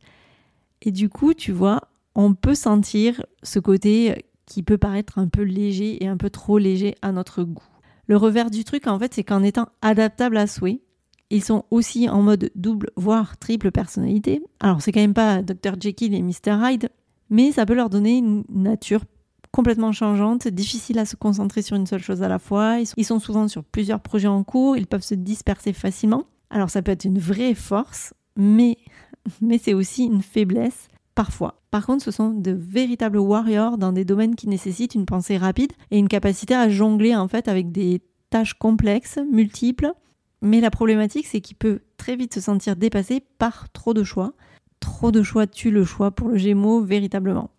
Et 0.82 0.92
du 0.92 1.10
coup, 1.10 1.34
tu 1.34 1.52
vois, 1.52 1.82
on 2.16 2.34
peut 2.34 2.56
sentir 2.56 3.24
ce 3.44 3.60
côté 3.60 4.26
qui 4.46 4.64
peut 4.64 4.78
paraître 4.78 5.20
un 5.20 5.28
peu 5.28 5.44
léger 5.44 6.04
et 6.04 6.08
un 6.08 6.18
peu 6.18 6.30
trop 6.30 6.58
léger 6.58 6.96
à 7.02 7.12
notre 7.12 7.44
goût. 7.44 7.64
Le 8.08 8.18
revers 8.18 8.50
du 8.52 8.64
truc, 8.64 8.88
en 8.88 9.00
fait, 9.00 9.14
c'est 9.14 9.24
qu'en 9.24 9.44
étant 9.44 9.70
adaptable 9.82 10.38
à 10.38 10.48
souhait, 10.48 10.82
ils 11.30 11.44
sont 11.44 11.64
aussi 11.72 12.10
en 12.10 12.22
mode 12.22 12.52
double, 12.56 12.90
voire 12.98 13.38
triple 13.38 13.72
personnalité. 13.72 14.44
Alors, 14.60 14.82
c'est 14.82 14.92
quand 14.92 15.00
même 15.00 15.14
pas 15.14 15.42
Dr. 15.42 15.80
Jekyll 15.80 16.14
et 16.14 16.22
Mr. 16.22 16.60
Hyde, 16.62 16.90
mais 17.30 17.54
ça 17.54 17.66
peut 17.66 17.74
leur 17.74 17.90
donner 17.90 18.18
une 18.18 18.44
nature 18.50 19.06
complètement 19.52 19.94
changeante, 19.94 20.48
difficile 20.48 21.00
à 21.00 21.06
se 21.06 21.16
concentrer 21.16 21.62
sur 21.62 21.78
une 21.78 21.86
seule 21.86 22.02
chose 22.02 22.22
à 22.22 22.28
la 22.28 22.40
fois. 22.40 22.80
Ils 22.98 23.06
sont 23.06 23.20
souvent 23.20 23.48
sur 23.48 23.64
plusieurs 23.64 24.02
projets 24.02 24.28
en 24.28 24.44
cours, 24.44 24.76
ils 24.76 24.88
peuvent 24.88 25.04
se 25.04 25.16
disperser 25.16 25.72
facilement. 25.72 26.26
Alors, 26.50 26.70
ça 26.70 26.82
peut 26.82 26.92
être 26.92 27.06
une 27.06 27.20
vraie 27.20 27.54
force, 27.54 28.14
mais, 28.36 28.78
mais 29.42 29.58
c'est 29.58 29.74
aussi 29.74 30.06
une 30.06 30.22
faiblesse 30.22 30.88
parfois. 31.16 31.62
Par 31.72 31.86
contre, 31.86 32.04
ce 32.04 32.12
sont 32.12 32.32
de 32.32 32.51
véritables 32.51 33.18
warriors 33.18 33.78
dans 33.78 33.92
des 33.92 34.06
domaines 34.06 34.36
qui 34.36 34.48
nécessitent 34.48 34.96
une 34.96 35.06
pensée 35.06 35.38
rapide 35.38 35.74
et 35.90 35.98
une 35.98 36.08
capacité 36.08 36.56
à 36.56 36.70
jongler 36.70 37.16
en 37.16 37.28
fait 37.28 37.48
avec 37.48 37.72
des 37.72 38.01
tâches 38.30 38.54
complexes, 38.54 39.20
multiples, 39.32 39.94
mais 40.42 40.60
la 40.60 40.72
problématique, 40.72 41.28
c'est 41.28 41.42
qu'il 41.42 41.58
peut 41.58 41.82
très 41.98 42.16
vite 42.16 42.34
se 42.34 42.42
sentir 42.42 42.75
dépassé 42.75 43.22
par 43.38 43.72
trop 43.72 43.94
de 43.94 44.04
choix. 44.04 44.34
Trop 44.80 45.12
de 45.12 45.22
choix 45.22 45.46
tue 45.46 45.70
le 45.70 45.86
choix 45.86 46.12
pour 46.12 46.30
le 46.30 46.38
Gémeaux 46.38 46.82
véritablement. 46.82 47.51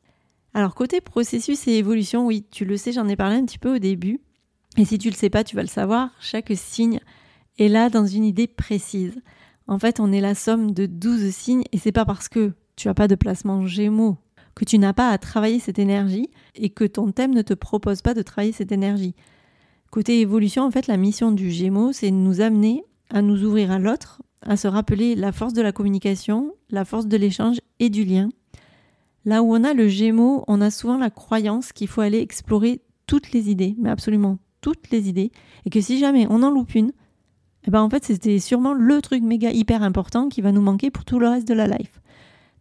Alors 0.55 0.75
côté 0.75 1.01
processus 1.01 1.67
et 1.69 1.79
évolution, 1.79 2.27
oui, 2.27 2.45
tu 2.51 2.65
le 2.65 2.77
sais, 2.77 2.93
j'en 2.93 3.09
ai 3.09 3.17
parlé 3.17 3.37
un 3.37 3.45
petit 3.45 3.59
peu 3.59 3.77
au 3.77 3.79
début. 3.79 4.21
Et 4.77 4.85
si 4.85 4.99
tu 4.99 5.09
le 5.09 5.15
sais 5.15 5.31
pas, 5.31 5.45
tu 5.45 5.55
vas 5.55 5.63
le 5.63 5.69
savoir, 5.69 6.11
chaque 6.21 6.53
signe 6.55 7.01
est 7.59 7.69
là 7.69 7.89
dans 7.89 8.07
une 8.07 8.25
idée 8.25 8.47
précise. 8.47 9.21
En 9.67 9.79
fait, 9.79 10.01
on 10.01 10.13
est 10.13 10.21
la 10.21 10.35
somme 10.35 10.73
de 10.73 10.87
12 10.87 11.31
signes 11.31 11.65
et 11.73 11.79
c'est 11.79 11.93
pas 11.93 12.05
parce 12.05 12.29
que 12.29 12.53
tu 12.77 12.89
as 12.89 12.95
pas 12.95 13.09
de 13.09 13.15
placement 13.15 13.67
Gémeaux 13.67 14.19
que 14.55 14.65
tu 14.65 14.79
n'as 14.79 14.93
pas 14.93 15.11
à 15.11 15.19
travailler 15.19 15.59
cette 15.59 15.79
énergie 15.79 16.29
et 16.55 16.71
que 16.71 16.85
ton 16.85 17.13
thème 17.13 17.35
ne 17.35 17.43
te 17.43 17.55
propose 17.55 18.03
pas 18.03 18.15
de 18.15 18.23
travailler 18.23 18.53
cette 18.53 18.73
énergie. 18.73 19.15
Côté 19.91 20.21
évolution, 20.21 20.65
en 20.65 20.71
fait, 20.71 20.87
la 20.87 20.97
mission 20.97 21.33
du 21.33 21.51
Gémeaux, 21.51 21.93
c'est 21.93 22.11
de 22.11 22.17
nous 22.17 22.41
amener 22.41 22.85
à 23.11 23.23
nous 23.23 23.45
ouvrir 23.45 23.71
à 23.71 23.79
l'autre, 23.79 24.23
à 24.43 24.57
se 24.57 24.69
rappeler 24.69 25.15
la 25.15 25.33
force 25.33 25.53
de 25.53 25.63
la 25.63 25.73
communication, 25.73 26.55
la 26.71 26.85
force 26.85 27.07
de 27.07 27.17
l'échange 27.17 27.61
et 27.79 27.91
du 27.91 28.05
lien. 28.05 28.31
Là 29.25 29.43
où 29.43 29.55
on 29.55 29.65
a 29.65 29.75
le 29.75 29.89
Gémeaux, 29.89 30.45
on 30.49 30.61
a 30.61 30.71
souvent 30.71 30.99
la 30.99 31.11
croyance 31.11 31.73
qu'il 31.73 31.89
faut 31.89 32.01
aller 32.01 32.19
explorer 32.19 32.81
toutes 33.07 33.33
les 33.33 33.51
idées, 33.51 33.77
mais 33.79 33.91
absolument 33.91 34.39
toutes 34.61 34.91
les 34.91 35.09
idées, 35.09 35.33
et 35.67 35.71
que 35.71 35.81
si 35.81 35.99
jamais 35.99 36.27
on 36.31 36.43
en 36.43 36.51
loupe 36.51 36.75
une, 36.75 36.93
eh 37.67 37.71
ben 37.71 37.81
en 37.81 37.91
fait 37.91 38.05
c'était 38.05 38.39
sûrement 38.39 38.75
le 38.75 39.01
truc 39.01 39.23
méga 39.23 39.51
hyper 39.51 39.83
important 39.83 40.29
qui 40.29 40.41
va 40.41 40.53
nous 40.53 40.61
manquer 40.61 40.91
pour 40.91 41.05
tout 41.05 41.19
le 41.19 41.29
reste 41.29 41.49
de 41.49 41.55
la 41.55 41.67
life. 41.67 42.01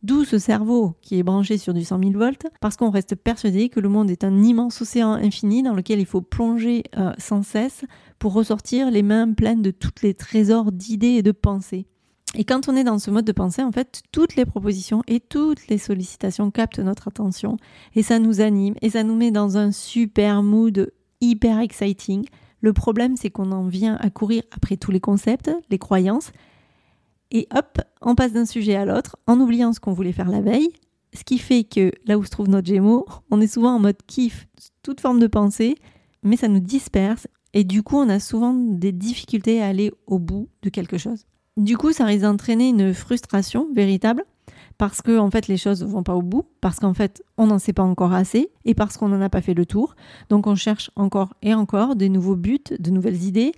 D'où 0.04 0.26
ce 0.26 0.40
cerveau 0.40 0.96
qui 1.04 1.20
est 1.20 1.24
branché 1.24 1.60
sur 1.60 1.76
du 1.76 1.84
100 1.84 2.00
000 2.00 2.12
volts, 2.14 2.48
parce 2.60 2.76
qu'on 2.76 2.90
reste 2.90 3.16
persuadé 3.16 3.70
que 3.70 3.80
le 3.80 3.88
monde 3.88 4.10
est 4.10 4.24
un 4.24 4.42
immense 4.42 4.82
océan 4.82 5.12
infini 5.12 5.62
dans 5.62 5.76
lequel 5.76 6.00
il 6.00 6.08
faut 6.08 6.22
plonger 6.22 6.84
euh, 6.98 7.14
sans 7.20 7.44
cesse 7.44 7.86
pour 8.18 8.34
ressortir 8.34 8.90
les 8.90 9.04
mains 9.04 9.32
pleines 9.32 9.62
de 9.62 9.70
tous 9.70 10.02
les 10.02 10.16
trésors 10.16 10.72
d'idées 10.72 11.18
et 11.18 11.22
de 11.22 11.32
pensées. 11.32 11.86
Et 12.34 12.46
quand 12.46 12.68
on 12.68 12.76
est 12.76 12.84
dans 12.84 12.98
ce 12.98 13.12
mode 13.12 13.26
de 13.26 13.32
pensée, 13.32 13.62
en 13.62 13.72
fait, 13.72 14.02
toutes 14.12 14.36
les 14.36 14.46
propositions 14.46 15.04
et 15.08 15.20
toutes 15.20 15.68
les 15.68 15.78
sollicitations 15.78 16.50
captent 16.50 16.80
notre 16.80 17.10
attention 17.10 17.58
et 17.94 18.02
ça 18.02 18.20
nous 18.20 18.42
anime 18.42 18.74
et 18.82 18.92
ça 18.92 19.04
nous 19.04 19.16
met 19.16 19.32
dans 19.32 19.58
un 19.58 19.72
super 19.72 20.42
mood 20.42 20.92
hyper 21.20 21.60
exciting. 21.60 22.26
Le 22.62 22.74
problème, 22.74 23.18
c'est 23.18 23.30
qu'on 23.30 23.52
en 23.52 23.68
vient 23.68 23.96
à 23.96 24.10
courir 24.10 24.44
après 24.52 24.78
tous 24.78 24.92
les 24.92 25.00
concepts, 25.00 25.52
les 25.70 25.80
croyances, 25.80 26.32
et 27.32 27.48
hop, 27.56 27.80
on 28.02 28.16
passe 28.16 28.34
d'un 28.34 28.46
sujet 28.46 28.76
à 28.76 28.86
l'autre 28.86 29.18
en 29.26 29.40
oubliant 29.40 29.74
ce 29.74 29.80
qu'on 29.80 29.94
voulait 29.94 30.12
faire 30.12 30.30
la 30.30 30.42
veille. 30.42 30.70
Ce 31.14 31.24
qui 31.24 31.38
fait 31.38 31.64
que 31.64 31.92
là 32.06 32.18
où 32.18 32.24
se 32.24 32.30
trouve 32.30 32.50
notre 32.50 32.68
Gémeaux, 32.68 33.06
on 33.32 33.42
est 33.42 33.48
souvent 33.48 33.76
en 33.76 33.80
mode 33.80 33.98
kiff, 34.06 34.48
toute 34.84 35.02
forme 35.02 35.20
de 35.20 35.28
pensée, 35.28 35.76
mais 36.24 36.38
ça 36.38 36.48
nous 36.48 36.60
disperse 36.60 37.28
et 37.54 37.64
du 37.64 37.84
coup 37.84 37.98
on 37.98 38.10
a 38.10 38.20
souvent 38.20 38.54
des 38.54 38.92
difficultés 38.92 39.62
à 39.62 39.68
aller 39.68 39.92
au 40.08 40.20
bout 40.20 40.50
de 40.62 40.70
quelque 40.70 40.98
chose. 40.98 41.26
Du 41.58 41.78
coup, 41.78 41.92
ça 41.92 42.06
risque 42.06 42.22
d'entraîner 42.22 42.70
une 42.70 42.94
frustration 42.94 43.68
véritable 43.74 44.24
parce 44.82 45.04
que 45.04 45.20
en 45.20 45.30
fait 45.30 45.48
les 45.48 45.58
choses 45.58 45.84
ne 45.84 45.88
vont 45.88 46.02
pas 46.02 46.16
au 46.16 46.24
bout, 46.24 46.48
parce 46.60 46.80
qu'en 46.80 46.96
fait 46.96 47.24
on 47.38 47.46
n'en 47.46 47.60
sait 47.60 47.72
pas 47.72 47.84
encore 47.84 48.14
assez 48.14 48.50
et 48.66 48.74
parce 48.74 48.98
qu'on 48.98 49.10
n'en 49.10 49.22
a 49.22 49.30
pas 49.30 49.42
fait 49.42 49.54
le 49.54 49.68
tour. 49.68 49.96
Donc 50.30 50.48
on 50.48 50.56
cherche 50.56 50.90
encore 50.96 51.36
et 51.44 51.54
encore 51.54 51.96
des 51.96 52.10
nouveaux 52.10 52.36
buts, 52.36 52.64
de 52.80 52.90
nouvelles 52.90 53.22
idées, 53.22 53.52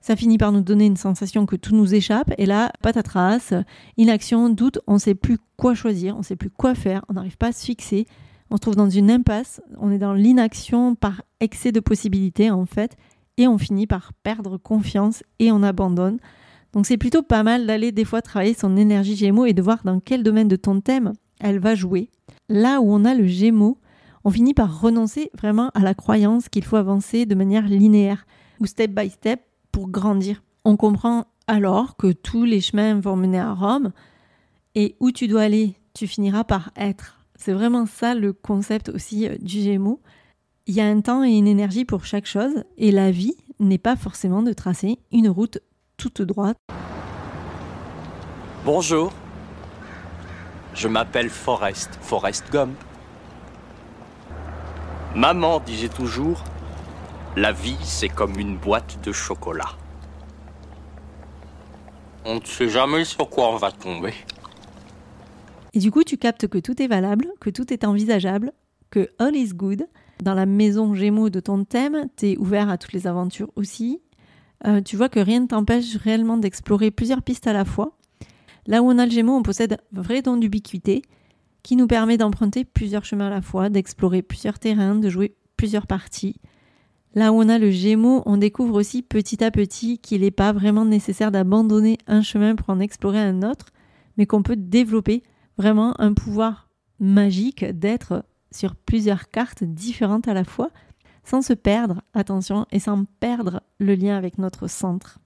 ça 0.00 0.16
finit 0.16 0.36
par 0.36 0.50
nous 0.50 0.62
donner 0.62 0.86
une 0.86 0.96
sensation 0.96 1.46
que 1.46 1.54
tout 1.54 1.76
nous 1.76 1.94
échappe. 1.94 2.32
Et 2.38 2.44
là, 2.44 2.72
patatras, 2.82 3.54
inaction, 3.98 4.48
doute, 4.48 4.80
on 4.88 4.94
ne 4.94 4.98
sait 4.98 5.14
plus 5.14 5.38
quoi 5.56 5.76
choisir, 5.76 6.16
on 6.16 6.18
ne 6.18 6.24
sait 6.24 6.34
plus 6.34 6.50
quoi 6.50 6.74
faire, 6.74 7.04
on 7.08 7.12
n'arrive 7.12 7.36
pas 7.36 7.50
à 7.50 7.52
se 7.52 7.64
fixer. 7.64 8.08
On 8.50 8.56
se 8.56 8.60
trouve 8.60 8.74
dans 8.74 8.90
une 8.90 9.12
impasse, 9.12 9.62
on 9.78 9.92
est 9.92 9.98
dans 9.98 10.12
l'inaction 10.12 10.96
par 10.96 11.22
excès 11.38 11.70
de 11.70 11.78
possibilités 11.78 12.50
en 12.50 12.66
fait, 12.66 12.96
et 13.36 13.46
on 13.46 13.58
finit 13.58 13.86
par 13.86 14.12
perdre 14.24 14.56
confiance 14.56 15.22
et 15.38 15.52
on 15.52 15.62
abandonne. 15.62 16.18
Donc 16.74 16.86
c'est 16.86 16.98
plutôt 16.98 17.22
pas 17.22 17.44
mal 17.44 17.66
d'aller 17.66 17.92
des 17.92 18.04
fois 18.04 18.20
travailler 18.20 18.52
son 18.52 18.76
énergie 18.76 19.14
Gémeaux 19.14 19.46
et 19.46 19.52
de 19.52 19.62
voir 19.62 19.78
dans 19.84 20.00
quel 20.00 20.24
domaine 20.24 20.48
de 20.48 20.56
ton 20.56 20.80
thème 20.80 21.12
elle 21.38 21.60
va 21.60 21.76
jouer. 21.76 22.10
Là 22.48 22.80
où 22.80 22.92
on 22.92 23.04
a 23.04 23.14
le 23.14 23.26
Gémeaux, 23.26 23.78
on 24.24 24.30
finit 24.30 24.54
par 24.54 24.80
renoncer 24.80 25.30
vraiment 25.38 25.70
à 25.74 25.80
la 25.80 25.94
croyance 25.94 26.48
qu'il 26.48 26.64
faut 26.64 26.76
avancer 26.76 27.26
de 27.26 27.34
manière 27.36 27.68
linéaire 27.68 28.26
ou 28.58 28.66
step 28.66 28.90
by 28.90 29.08
step 29.08 29.40
pour 29.70 29.88
grandir. 29.88 30.42
On 30.64 30.76
comprend 30.76 31.26
alors 31.46 31.96
que 31.96 32.10
tous 32.10 32.44
les 32.44 32.60
chemins 32.60 32.98
vont 32.98 33.16
mener 33.16 33.38
à 33.38 33.52
Rome 33.52 33.92
et 34.74 34.96
où 34.98 35.12
tu 35.12 35.28
dois 35.28 35.42
aller, 35.42 35.76
tu 35.92 36.08
finiras 36.08 36.42
par 36.42 36.72
être. 36.76 37.20
C'est 37.36 37.52
vraiment 37.52 37.86
ça 37.86 38.16
le 38.16 38.32
concept 38.32 38.88
aussi 38.88 39.28
euh, 39.28 39.36
du 39.40 39.60
Gémeaux. 39.60 40.00
Il 40.66 40.74
y 40.74 40.80
a 40.80 40.86
un 40.86 41.00
temps 41.02 41.22
et 41.22 41.36
une 41.36 41.46
énergie 41.46 41.84
pour 41.84 42.04
chaque 42.04 42.26
chose 42.26 42.64
et 42.78 42.90
la 42.90 43.12
vie 43.12 43.36
n'est 43.60 43.78
pas 43.78 43.94
forcément 43.94 44.42
de 44.42 44.52
tracer 44.52 44.98
une 45.12 45.28
route 45.28 45.60
toute 46.04 46.20
droite. 46.20 46.58
Bonjour, 48.66 49.10
je 50.74 50.86
m'appelle 50.86 51.30
Forrest, 51.30 51.98
Forrest 52.02 52.44
Gump. 52.52 52.76
Maman 55.14 55.60
disait 55.60 55.88
toujours, 55.88 56.44
la 57.36 57.52
vie, 57.52 57.78
c'est 57.82 58.10
comme 58.10 58.38
une 58.38 58.58
boîte 58.58 58.98
de 59.02 59.12
chocolat. 59.12 59.70
On 62.26 62.34
ne 62.34 62.44
sait 62.44 62.68
jamais 62.68 63.06
sur 63.06 63.30
quoi 63.30 63.48
on 63.48 63.56
va 63.56 63.72
tomber. 63.72 64.12
Et 65.72 65.78
du 65.78 65.90
coup, 65.90 66.04
tu 66.04 66.18
captes 66.18 66.48
que 66.48 66.58
tout 66.58 66.82
est 66.82 66.86
valable, 66.86 67.28
que 67.40 67.48
tout 67.48 67.72
est 67.72 67.82
envisageable, 67.82 68.52
que 68.90 69.08
all 69.18 69.36
is 69.36 69.54
good. 69.54 69.86
Dans 70.22 70.34
la 70.34 70.44
maison 70.44 70.94
Gémeaux 70.94 71.30
de 71.30 71.40
ton 71.40 71.64
thème, 71.64 72.08
tu 72.18 72.32
es 72.32 72.36
ouvert 72.36 72.68
à 72.68 72.76
toutes 72.76 72.92
les 72.92 73.06
aventures 73.06 73.50
aussi. 73.56 74.02
Euh, 74.66 74.80
tu 74.80 74.96
vois 74.96 75.08
que 75.08 75.20
rien 75.20 75.40
ne 75.40 75.46
t'empêche 75.46 75.96
réellement 75.96 76.36
d'explorer 76.36 76.90
plusieurs 76.90 77.22
pistes 77.22 77.46
à 77.46 77.52
la 77.52 77.64
fois. 77.64 77.96
Là 78.66 78.82
où 78.82 78.86
on 78.86 78.98
a 78.98 79.04
le 79.04 79.12
Gémeaux, 79.12 79.36
on 79.36 79.42
possède 79.42 79.74
un 79.74 80.00
vrai 80.00 80.22
don 80.22 80.36
d'ubiquité 80.36 81.02
qui 81.62 81.76
nous 81.76 81.86
permet 81.86 82.16
d'emprunter 82.16 82.64
plusieurs 82.64 83.04
chemins 83.04 83.26
à 83.26 83.30
la 83.30 83.42
fois, 83.42 83.68
d'explorer 83.68 84.22
plusieurs 84.22 84.58
terrains, 84.58 84.94
de 84.94 85.08
jouer 85.08 85.34
plusieurs 85.56 85.86
parties. 85.86 86.40
Là 87.14 87.32
où 87.32 87.36
on 87.36 87.48
a 87.48 87.58
le 87.58 87.70
Gémeaux, 87.70 88.22
on 88.26 88.36
découvre 88.36 88.74
aussi 88.74 89.02
petit 89.02 89.44
à 89.44 89.50
petit 89.50 89.98
qu'il 89.98 90.22
n'est 90.22 90.30
pas 90.30 90.52
vraiment 90.52 90.84
nécessaire 90.84 91.30
d'abandonner 91.30 91.98
un 92.06 92.22
chemin 92.22 92.56
pour 92.56 92.70
en 92.70 92.80
explorer 92.80 93.20
un 93.20 93.42
autre, 93.42 93.66
mais 94.16 94.26
qu'on 94.26 94.42
peut 94.42 94.56
développer 94.56 95.22
vraiment 95.56 95.98
un 96.00 96.12
pouvoir 96.12 96.68
magique 97.00 97.64
d'être 97.64 98.24
sur 98.50 98.74
plusieurs 98.74 99.28
cartes 99.28 99.64
différentes 99.64 100.28
à 100.28 100.34
la 100.34 100.44
fois, 100.44 100.70
sans 101.24 101.42
se 101.42 101.52
perdre, 101.52 102.02
attention, 102.14 102.66
et 102.70 102.78
sans 102.78 103.04
perdre 103.20 103.62
le 103.78 103.94
lien 103.94 104.16
avec 104.16 104.38
notre 104.38 104.68
centre. 104.68 105.18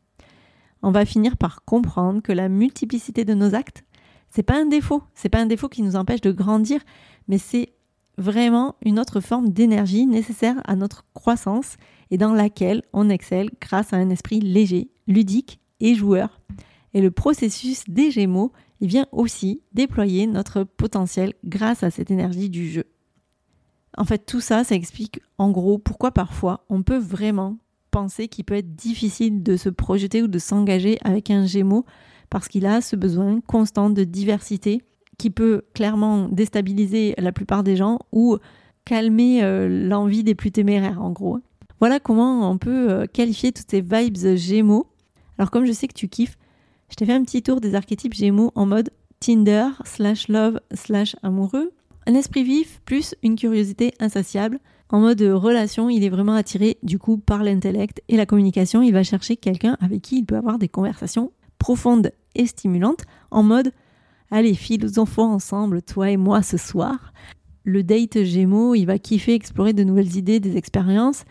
On 0.83 0.91
va 0.91 1.05
finir 1.05 1.37
par 1.37 1.65
comprendre 1.65 2.23
que 2.23 2.33
la 2.33 2.49
multiplicité 2.49 3.25
de 3.25 3.35
nos 3.35 3.55
actes, 3.55 3.85
c'est 4.31 4.43
pas 4.43 4.61
un 4.61 4.67
défaut, 4.67 5.03
c'est 5.15 5.29
pas 5.29 5.41
un 5.41 5.47
défaut 5.47 5.69
qui 5.69 5.83
nous 5.83 5.97
empêche 5.97 6.21
de 6.21 6.33
grandir, 6.33 6.81
mais 7.27 7.39
c'est 7.39 7.73
vraiment 8.17 8.77
une 8.83 8.99
autre 8.99 9.21
forme 9.21 9.51
d'énergie 9.51 10.07
nécessaire 10.07 10.61
à 10.65 10.77
notre 10.77 11.05
croissance 11.15 11.77
et 12.11 12.19
dans 12.19 12.33
laquelle 12.33 12.83
on 12.93 13.11
excelle 13.11 13.51
grâce 13.61 13.93
à 13.93 13.97
un 13.97 14.11
esprit 14.11 14.41
léger, 14.41 14.91
ludique 15.07 15.61
et 15.81 15.95
joueur. 15.95 16.41
Et 16.95 17.01
le 17.01 17.11
processus 17.11 17.85
des 17.89 18.11
Gémeaux, 18.11 18.53
vient 18.81 19.07
aussi 19.13 19.63
déployer 19.73 20.27
notre 20.27 20.65
potentiel 20.65 21.35
grâce 21.45 21.83
à 21.83 21.91
cette 21.91 22.11
énergie 22.11 22.51
du 22.51 22.71
jeu. 22.71 22.85
En 23.97 24.05
fait, 24.05 24.27
tout 24.27 24.41
ça, 24.41 24.65
ça 24.65 24.75
explique 24.75 25.21
en 25.39 25.51
gros 25.51 25.79
pourquoi 25.79 26.13
parfois 26.13 26.65
on 26.69 26.83
peut 26.83 26.99
vraiment 26.99 27.59
penser 27.91 28.29
qu'il 28.29 28.45
peut 28.45 28.55
être 28.55 28.77
difficile 28.77 29.43
de 29.43 29.57
se 29.57 29.69
projeter 29.69 30.23
ou 30.23 30.29
de 30.29 30.39
s'engager 30.39 30.99
avec 31.05 31.31
un 31.31 31.47
Gémeaux 31.47 31.85
parce 32.31 32.49
qu'il 32.49 32.67
a 32.67 32.81
ce 32.81 32.97
besoin 32.97 33.41
constant 33.41 33.91
de 33.91 34.05
diversité 34.05 34.83
qui 35.17 35.31
peut 35.31 35.63
clairement 35.75 36.29
déstabiliser 36.29 37.15
la 37.19 37.33
plupart 37.33 37.65
des 37.65 37.77
gens 37.77 37.99
ou 38.13 38.37
calmer 38.85 39.43
euh, 39.43 39.89
l'envie 39.89 40.23
des 40.23 40.35
plus 40.35 40.53
téméraires 40.53 41.03
en 41.03 41.11
gros. 41.11 41.39
Voilà 41.81 42.01
comment 42.01 42.51
on 42.51 42.59
peut 42.59 42.91
euh, 42.91 43.07
qualifier 43.07 43.53
toutes 43.53 43.71
ces 43.71 43.81
vibes 43.81 44.37
Gémeaux. 44.37 44.87
Alors 45.39 45.51
comme 45.51 45.65
je 45.65 45.73
sais 45.73 45.89
que 45.89 45.95
tu 45.95 46.09
kiffes, 46.09 46.37
je 46.91 46.97
t'ai 46.97 47.07
fait 47.07 47.13
un 47.13 47.23
petit 47.23 47.43
tour 47.43 47.61
des 47.61 47.75
archétypes 47.75 48.15
Gémeaux 48.15 48.53
en 48.55 48.67
mode 48.67 48.91
Tinder 49.21 49.69
slash 49.85 50.29
love 50.29 50.61
slash 50.73 51.17
amoureux. 51.23 51.73
Un 52.09 52.15
esprit 52.15 52.43
vif 52.43 52.81
plus 52.87 53.15
une 53.23 53.37
curiosité 53.37 53.93
insatiable. 54.01 54.61
En 54.89 55.01
mode 55.01 55.21
relation, 55.21 55.91
il 55.91 56.03
est 56.03 56.09
vraiment 56.09 56.33
attiré 56.33 56.79
du 56.83 56.99
coup 56.99 57.19
par 57.19 57.45
l'intellect 57.45 58.03
et 58.09 58.17
la 58.17 58.25
communication. 58.25 58.81
Il 58.81 58.95
va 58.95 59.03
chercher 59.03 59.37
quelqu'un 59.37 59.77
avec 59.79 60.01
qui 60.01 60.21
il 60.21 60.25
peut 60.25 60.39
avoir 60.39 60.59
des 60.59 60.71
conversations 60.71 61.33
profondes 61.59 62.13
et 62.35 62.47
stimulantes. 62.47 63.05
En 63.31 63.43
mode 63.43 63.73
allez, 64.31 64.55
philosophons 64.55 65.31
ensemble, 65.31 65.83
toi 65.83 66.09
et 66.09 66.17
moi 66.17 66.41
ce 66.41 66.57
soir. 66.57 67.13
Le 67.65 67.83
date 67.83 68.23
Gémeaux, 68.23 68.75
il 68.75 68.87
va 68.87 68.99
kiffer 68.99 69.35
explorer 69.35 69.75
de 69.75 69.85
nouvelles 69.85 70.17
idées, 70.17 70.41
des 70.41 70.57
expériences. 70.57 71.27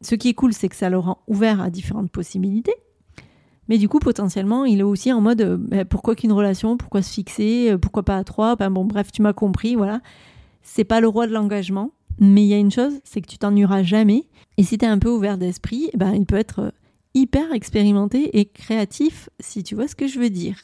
Ce 0.00 0.14
qui 0.14 0.30
est 0.30 0.34
cool, 0.34 0.54
c'est 0.54 0.70
que 0.70 0.76
ça 0.76 0.88
le 0.88 0.98
rend 0.98 1.18
ouvert 1.26 1.60
à 1.60 1.68
différentes 1.68 2.10
possibilités. 2.10 2.74
Mais 3.68 3.78
du 3.78 3.88
coup, 3.88 3.98
potentiellement, 3.98 4.64
il 4.64 4.80
est 4.80 4.84
aussi 4.84 5.12
en 5.12 5.20
mode 5.20 5.42
euh, 5.42 5.56
bah, 5.58 5.84
pourquoi 5.84 6.14
qu'une 6.14 6.32
relation 6.32 6.76
Pourquoi 6.76 7.02
se 7.02 7.12
fixer 7.12 7.70
euh, 7.70 7.78
Pourquoi 7.78 8.02
pas 8.02 8.16
à 8.16 8.24
trois 8.24 8.56
Bon, 8.56 8.84
bref, 8.84 9.12
tu 9.12 9.22
m'as 9.22 9.34
compris, 9.34 9.74
voilà. 9.74 10.00
C'est 10.62 10.84
pas 10.84 11.00
le 11.00 11.08
roi 11.08 11.26
de 11.26 11.32
l'engagement, 11.32 11.92
mais 12.18 12.42
il 12.42 12.48
y 12.48 12.54
a 12.54 12.58
une 12.58 12.70
chose, 12.70 12.94
c'est 13.04 13.20
que 13.20 13.26
tu 13.26 13.38
t'ennuieras 13.38 13.82
jamais. 13.82 14.24
Et 14.56 14.62
si 14.62 14.78
tu 14.78 14.84
es 14.84 14.88
un 14.88 14.98
peu 14.98 15.10
ouvert 15.10 15.38
d'esprit, 15.38 15.90
ben, 15.94 16.14
il 16.14 16.24
peut 16.24 16.36
être 16.36 16.60
euh, 16.60 16.70
hyper 17.14 17.52
expérimenté 17.52 18.38
et 18.38 18.46
créatif, 18.46 19.28
si 19.38 19.62
tu 19.62 19.74
vois 19.74 19.86
ce 19.86 19.94
que 19.94 20.06
je 20.06 20.18
veux 20.18 20.30
dire 20.30 20.56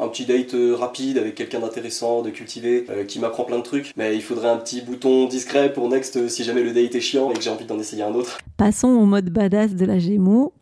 un 0.00 0.06
petit 0.06 0.26
date 0.26 0.54
rapide 0.78 1.18
avec 1.18 1.34
quelqu'un 1.34 1.58
d'intéressant, 1.58 2.22
de 2.22 2.30
cultivé, 2.30 2.86
qui 3.08 3.18
m'apprend 3.18 3.42
plein 3.42 3.58
de 3.58 3.64
trucs. 3.64 3.92
Mais 3.96 4.14
il 4.14 4.22
faudrait 4.22 4.48
un 4.48 4.56
petit 4.56 4.80
bouton 4.80 5.26
discret 5.26 5.72
pour 5.72 5.88
next 5.88 6.28
si 6.28 6.44
jamais 6.44 6.62
le 6.62 6.72
date 6.72 6.94
est 6.94 7.00
chiant 7.00 7.32
et 7.32 7.34
que 7.34 7.42
j'ai 7.42 7.50
envie 7.50 7.64
d'en 7.64 7.80
essayer 7.80 8.04
un 8.04 8.14
autre. 8.14 8.38
Passons 8.56 8.86
au 8.86 9.06
mode 9.06 9.30
badass 9.30 9.74
de 9.74 9.84
la 9.84 9.98
Gémeaux. 9.98 10.52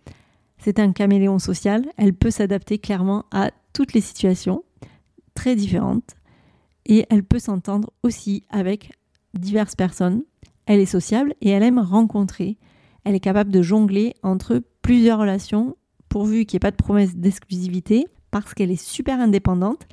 C'est 0.67 0.81
un 0.81 0.91
caméléon 0.91 1.39
social. 1.39 1.85
Elle 1.97 2.13
peut 2.13 2.33
s'adapter 2.33 2.79
clairement 2.79 3.25
à 3.31 3.53
toutes 3.73 3.93
les 3.93 4.01
situations, 4.01 4.65
très 5.33 5.55
différentes. 5.55 6.17
Et 6.87 7.07
elle 7.09 7.23
peut 7.23 7.39
s'entendre 7.39 7.93
aussi 8.03 8.43
avec 8.51 8.91
diverses 9.33 9.77
personnes. 9.77 10.25
Elle 10.67 10.81
est 10.81 10.85
sociable 10.85 11.37
et 11.41 11.51
elle 11.51 11.63
aime 11.63 11.79
rencontrer. 11.79 12.59
Elle 13.05 13.15
est 13.15 13.21
capable 13.21 13.53
de 13.53 13.63
jongler 13.63 14.15
entre 14.25 14.61
plusieurs 14.83 15.21
relations 15.21 15.77
pourvu 16.09 16.47
qu'il 16.47 16.57
n'y 16.57 16.59
ait 16.59 16.67
pas 16.69 16.73
de 16.73 16.83
promesse 16.83 17.15
d'exclusivité 17.15 18.05
parce 18.33 18.53
qu'elle 18.53 18.73
est 18.73 18.85
super 18.85 19.21
indépendante. 19.21 19.87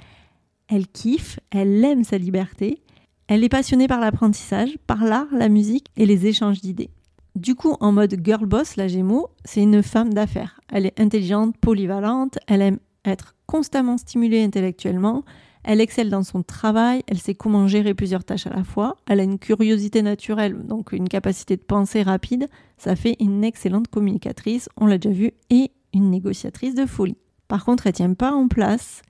Elle 0.68 0.88
kiffe, 0.88 1.40
elle 1.52 1.86
aime 1.86 2.04
sa 2.04 2.18
liberté. 2.18 2.82
Elle 3.28 3.44
est 3.44 3.50
passionnée 3.50 3.88
par 3.88 4.00
l'apprentissage, 4.00 4.76
par 4.88 5.04
l'art, 5.04 5.28
la 5.34 5.50
musique 5.50 5.92
et 5.98 6.08
les 6.08 6.26
échanges 6.26 6.62
d'idées. 6.62 6.90
Du 7.36 7.56
coup, 7.56 7.76
en 7.80 7.92
mode 7.92 8.16
girl 8.24 8.46
boss, 8.46 8.76
la 8.76 8.88
Gémeaux, 8.88 9.30
c'est 9.44 9.64
une 9.64 9.82
femme 9.82 10.14
d'affaires. 10.14 10.60
Elle 10.72 10.86
est 10.86 11.00
intelligente, 11.00 11.58
polyvalente, 11.58 12.38
elle 12.48 12.62
aime 12.62 12.78
être 13.06 13.34
constamment 13.48 13.98
stimulée 13.98 14.44
intellectuellement, 14.44 15.24
elle 15.64 15.82
excelle 15.82 16.10
dans 16.10 16.24
son 16.24 16.44
travail, 16.44 17.04
elle 17.08 17.18
sait 17.18 17.34
comment 17.34 17.68
gérer 17.68 17.94
plusieurs 17.94 18.24
tâches 18.24 18.48
à 18.48 18.54
la 18.54 18.64
fois, 18.64 18.98
elle 19.08 19.20
a 19.20 19.24
une 19.24 19.40
curiosité 19.40 20.02
naturelle, 20.02 20.62
donc 20.66 20.92
une 20.92 21.10
capacité 21.10 21.56
de 21.58 21.62
pensée 21.62 22.04
rapide, 22.04 22.50
ça 22.78 22.96
fait 22.96 23.16
une 23.20 23.44
excellente 23.44 23.88
communicatrice, 23.88 24.70
on 24.78 24.86
l'a 24.86 24.98
déjà 24.98 25.16
vu, 25.16 25.32
et 25.50 25.72
une 25.94 26.12
négociatrice 26.12 26.76
de 26.76 26.86
folie. 26.86 27.18
Par 27.48 27.66
contre, 27.66 27.88
elle 27.88 27.94
tient 27.94 28.14
pas 28.14 28.34
en 28.34 28.48
place, 28.48 29.02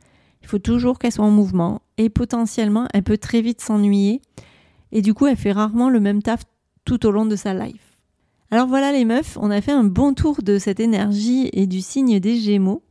il 0.41 0.47
faut 0.47 0.59
toujours 0.59 0.97
qu'elle 0.97 1.11
soit 1.11 1.25
en 1.25 1.31
mouvement, 1.31 1.81
et 1.97 2.09
potentiellement, 2.09 2.87
elle 2.93 3.03
peut 3.03 3.17
très 3.17 3.41
vite 3.41 3.61
s'ennuyer, 3.61 4.21
et 4.91 5.01
du 5.01 5.13
coup, 5.13 5.27
elle 5.27 5.37
fait 5.37 5.51
rarement 5.51 5.89
le 5.89 5.99
même 5.99 6.21
taf 6.21 6.43
tout 6.85 7.05
au 7.05 7.11
long 7.11 7.25
de 7.25 7.35
sa 7.35 7.53
life. 7.53 7.92
Alors 8.53 8.67
voilà 8.67 8.91
les 8.91 9.03
meufs, 9.03 9.35
on 9.41 9.49
a 9.49 9.61
fait 9.61 9.71
un 9.71 9.83
bon 9.83 10.13
tour 10.13 10.43
de 10.43 10.59
cette 10.59 10.79
énergie 10.79 11.49
et 11.53 11.65
du 11.65 11.81
signe 11.81 12.19
des 12.19 12.35
Gémeaux. 12.35 12.83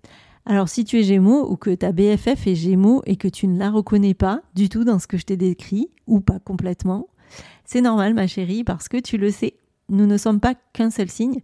Alors 0.44 0.68
si 0.68 0.84
tu 0.84 0.98
es 0.98 1.04
Gémeaux 1.04 1.48
ou 1.48 1.56
que 1.56 1.72
ta 1.72 1.92
BFF 1.92 2.48
est 2.48 2.56
Gémeaux 2.56 3.00
et 3.06 3.14
que 3.14 3.28
tu 3.28 3.46
ne 3.46 3.56
la 3.56 3.70
reconnais 3.70 4.14
pas 4.14 4.42
du 4.56 4.68
tout 4.68 4.82
dans 4.82 4.98
ce 4.98 5.06
que 5.06 5.18
je 5.18 5.24
t'ai 5.24 5.36
décrit, 5.36 5.88
ou 6.08 6.18
pas 6.18 6.40
complètement, 6.40 7.06
c'est 7.64 7.80
normal 7.80 8.12
ma 8.12 8.26
chérie 8.26 8.64
parce 8.64 8.88
que 8.88 8.96
tu 8.96 9.18
le 9.18 9.30
sais, 9.30 9.54
nous 9.88 10.06
ne 10.06 10.16
sommes 10.16 10.40
pas 10.40 10.56
qu'un 10.72 10.90
seul 10.90 11.08
signe, 11.08 11.38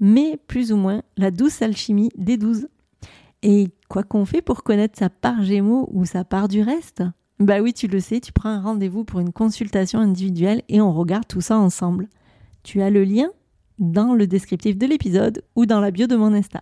mais 0.00 0.38
plus 0.46 0.72
ou 0.72 0.78
moins 0.78 1.02
la 1.18 1.30
douce 1.30 1.60
alchimie 1.60 2.08
des 2.16 2.38
douze. 2.38 2.68
Et 3.42 3.68
quoi 3.90 4.02
qu'on 4.02 4.24
fait 4.24 4.40
pour 4.40 4.62
connaître 4.62 4.98
sa 4.98 5.10
part 5.10 5.42
Gémeaux 5.42 5.90
ou 5.92 6.06
sa 6.06 6.24
part 6.24 6.48
du 6.48 6.62
reste? 6.62 7.02
Bah 7.38 7.60
oui, 7.60 7.74
tu 7.74 7.86
le 7.86 8.00
sais, 8.00 8.20
tu 8.20 8.32
prends 8.32 8.48
un 8.48 8.62
rendez-vous 8.62 9.04
pour 9.04 9.20
une 9.20 9.34
consultation 9.34 9.98
individuelle 9.98 10.62
et 10.70 10.80
on 10.80 10.94
regarde 10.94 11.26
tout 11.28 11.42
ça 11.42 11.58
ensemble. 11.58 12.08
Tu 12.62 12.80
as 12.80 12.88
le 12.88 13.04
lien 13.04 13.28
dans 13.78 14.14
le 14.14 14.26
descriptif 14.26 14.76
de 14.76 14.86
l'épisode 14.86 15.42
ou 15.56 15.66
dans 15.66 15.80
la 15.80 15.90
bio 15.90 16.06
de 16.06 16.16
mon 16.16 16.34
Insta. 16.34 16.60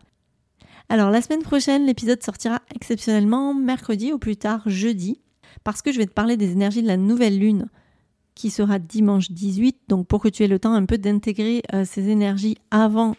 Alors 0.88 1.10
la 1.10 1.20
semaine 1.20 1.42
prochaine, 1.42 1.86
l'épisode 1.86 2.22
sortira 2.22 2.62
exceptionnellement 2.74 3.54
mercredi 3.54 4.12
ou 4.12 4.18
plus 4.18 4.36
tard 4.36 4.62
jeudi, 4.66 5.20
parce 5.64 5.82
que 5.82 5.90
je 5.90 5.98
vais 5.98 6.06
te 6.06 6.12
parler 6.12 6.36
des 6.36 6.52
énergies 6.52 6.82
de 6.82 6.86
la 6.86 6.96
nouvelle 6.96 7.38
lune 7.38 7.68
qui 8.34 8.50
sera 8.50 8.78
dimanche 8.78 9.30
18, 9.30 9.78
donc 9.88 10.06
pour 10.06 10.20
que 10.20 10.28
tu 10.28 10.44
aies 10.44 10.48
le 10.48 10.58
temps 10.58 10.74
un 10.74 10.84
peu 10.84 10.98
d'intégrer 10.98 11.62
euh, 11.72 11.84
ces 11.84 12.08
énergies 12.08 12.58
avant. 12.70 13.16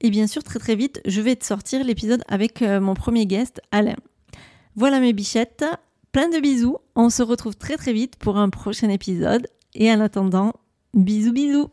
Et 0.00 0.10
bien 0.10 0.26
sûr, 0.26 0.42
très 0.42 0.58
très 0.58 0.74
vite, 0.74 1.00
je 1.06 1.20
vais 1.20 1.36
te 1.36 1.44
sortir 1.46 1.84
l'épisode 1.84 2.22
avec 2.28 2.60
euh, 2.60 2.80
mon 2.80 2.94
premier 2.94 3.26
guest, 3.26 3.62
Alain. 3.70 3.96
Voilà 4.74 5.00
mes 5.00 5.12
bichettes, 5.12 5.64
plein 6.12 6.28
de 6.28 6.40
bisous, 6.40 6.78
on 6.96 7.08
se 7.08 7.22
retrouve 7.22 7.56
très 7.56 7.76
très 7.76 7.92
vite 7.92 8.16
pour 8.16 8.36
un 8.36 8.50
prochain 8.50 8.90
épisode, 8.90 9.46
et 9.74 9.90
en 9.90 10.00
attendant, 10.00 10.52
bisous 10.92 11.32
bisous 11.32 11.68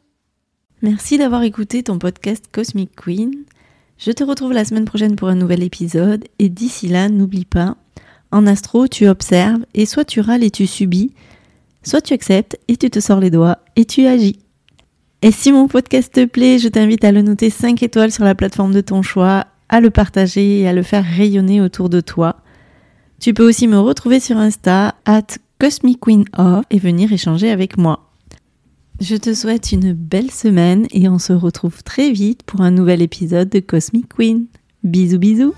Merci 0.84 1.17
d'avoir 1.17 1.43
écouté 1.43 1.82
ton 1.82 1.98
podcast 1.98 2.43
Cosmic 2.52 2.93
Queen. 2.93 3.32
Je 3.98 4.12
te 4.12 4.22
retrouve 4.22 4.52
la 4.52 4.65
semaine 4.65 4.84
prochaine 4.84 5.15
pour 5.15 5.30
un 5.30 5.36
nouvel 5.36 5.63
épisode 5.63 6.26
et 6.39 6.50
d'ici 6.50 6.89
là, 6.89 7.08
n'oublie 7.08 7.46
pas, 7.46 7.78
en 8.32 8.46
astro, 8.46 8.89
tu 8.89 9.08
observes 9.08 9.65
et 9.74 9.86
soit 9.86 10.04
tu 10.04 10.19
râles 10.19 10.43
et 10.43 10.52
tu 10.52 10.67
subis, 10.67 11.13
soit 11.84 12.02
tu 12.02 12.13
acceptes 12.13 12.60
et 12.67 12.76
tu 12.76 12.89
te 12.89 13.00
sors 13.00 13.22
les 13.22 13.30
doigts 13.30 13.60
et 13.78 13.86
tu 13.86 14.06
agis. 14.06 14.39
Et 15.22 15.32
si 15.32 15.54
mon 15.54 15.69
podcast 15.69 16.13
te 16.13 16.26
plaît, 16.26 16.60
je 16.60 16.67
t'invite 16.67 17.06
à 17.06 17.13
le 17.13 17.22
noter 17.22 17.50
5 17.50 17.82
étoiles 17.82 18.12
sur 18.12 18.26
la 18.26 18.36
plateforme 18.36 18.74
de 18.74 18.82
ton 18.82 19.02
choix, 19.04 19.46
à 19.69 19.80
le 19.80 19.89
partager 19.89 20.60
et 20.60 20.67
à 20.67 20.74
le 20.74 20.84
faire 20.84 21.06
rayonner 21.06 21.62
autour 21.62 21.88
de 21.88 22.02
toi. 22.02 22.41
Tu 23.22 23.34
peux 23.34 23.48
aussi 23.48 23.69
me 23.69 23.80
retrouver 23.80 24.19
sur 24.19 24.36
Insta, 24.36 24.96
at 25.06 25.28
Cosmic 25.60 26.02
Queen 26.02 26.26
et 26.69 26.78
venir 26.78 27.13
échanger 27.13 27.52
avec 27.52 27.78
moi. 27.78 28.12
Je 29.04 29.18
te 29.18 29.34
souhaite 29.34 29.74
une 29.74 29.92
belle 29.92 30.32
semaine 30.32 30.88
et 30.92 31.10
on 31.10 31.20
se 31.20 31.34
retrouve 31.34 31.84
très 31.84 32.13
vite 32.13 32.42
pour 32.44 32.62
un 32.62 32.72
nouvel 32.72 33.02
épisode 33.02 33.50
de 33.50 33.60
Cosmic 33.60 34.08
Queen. 34.08 34.46
Bisous 34.82 35.20
bisous 35.20 35.54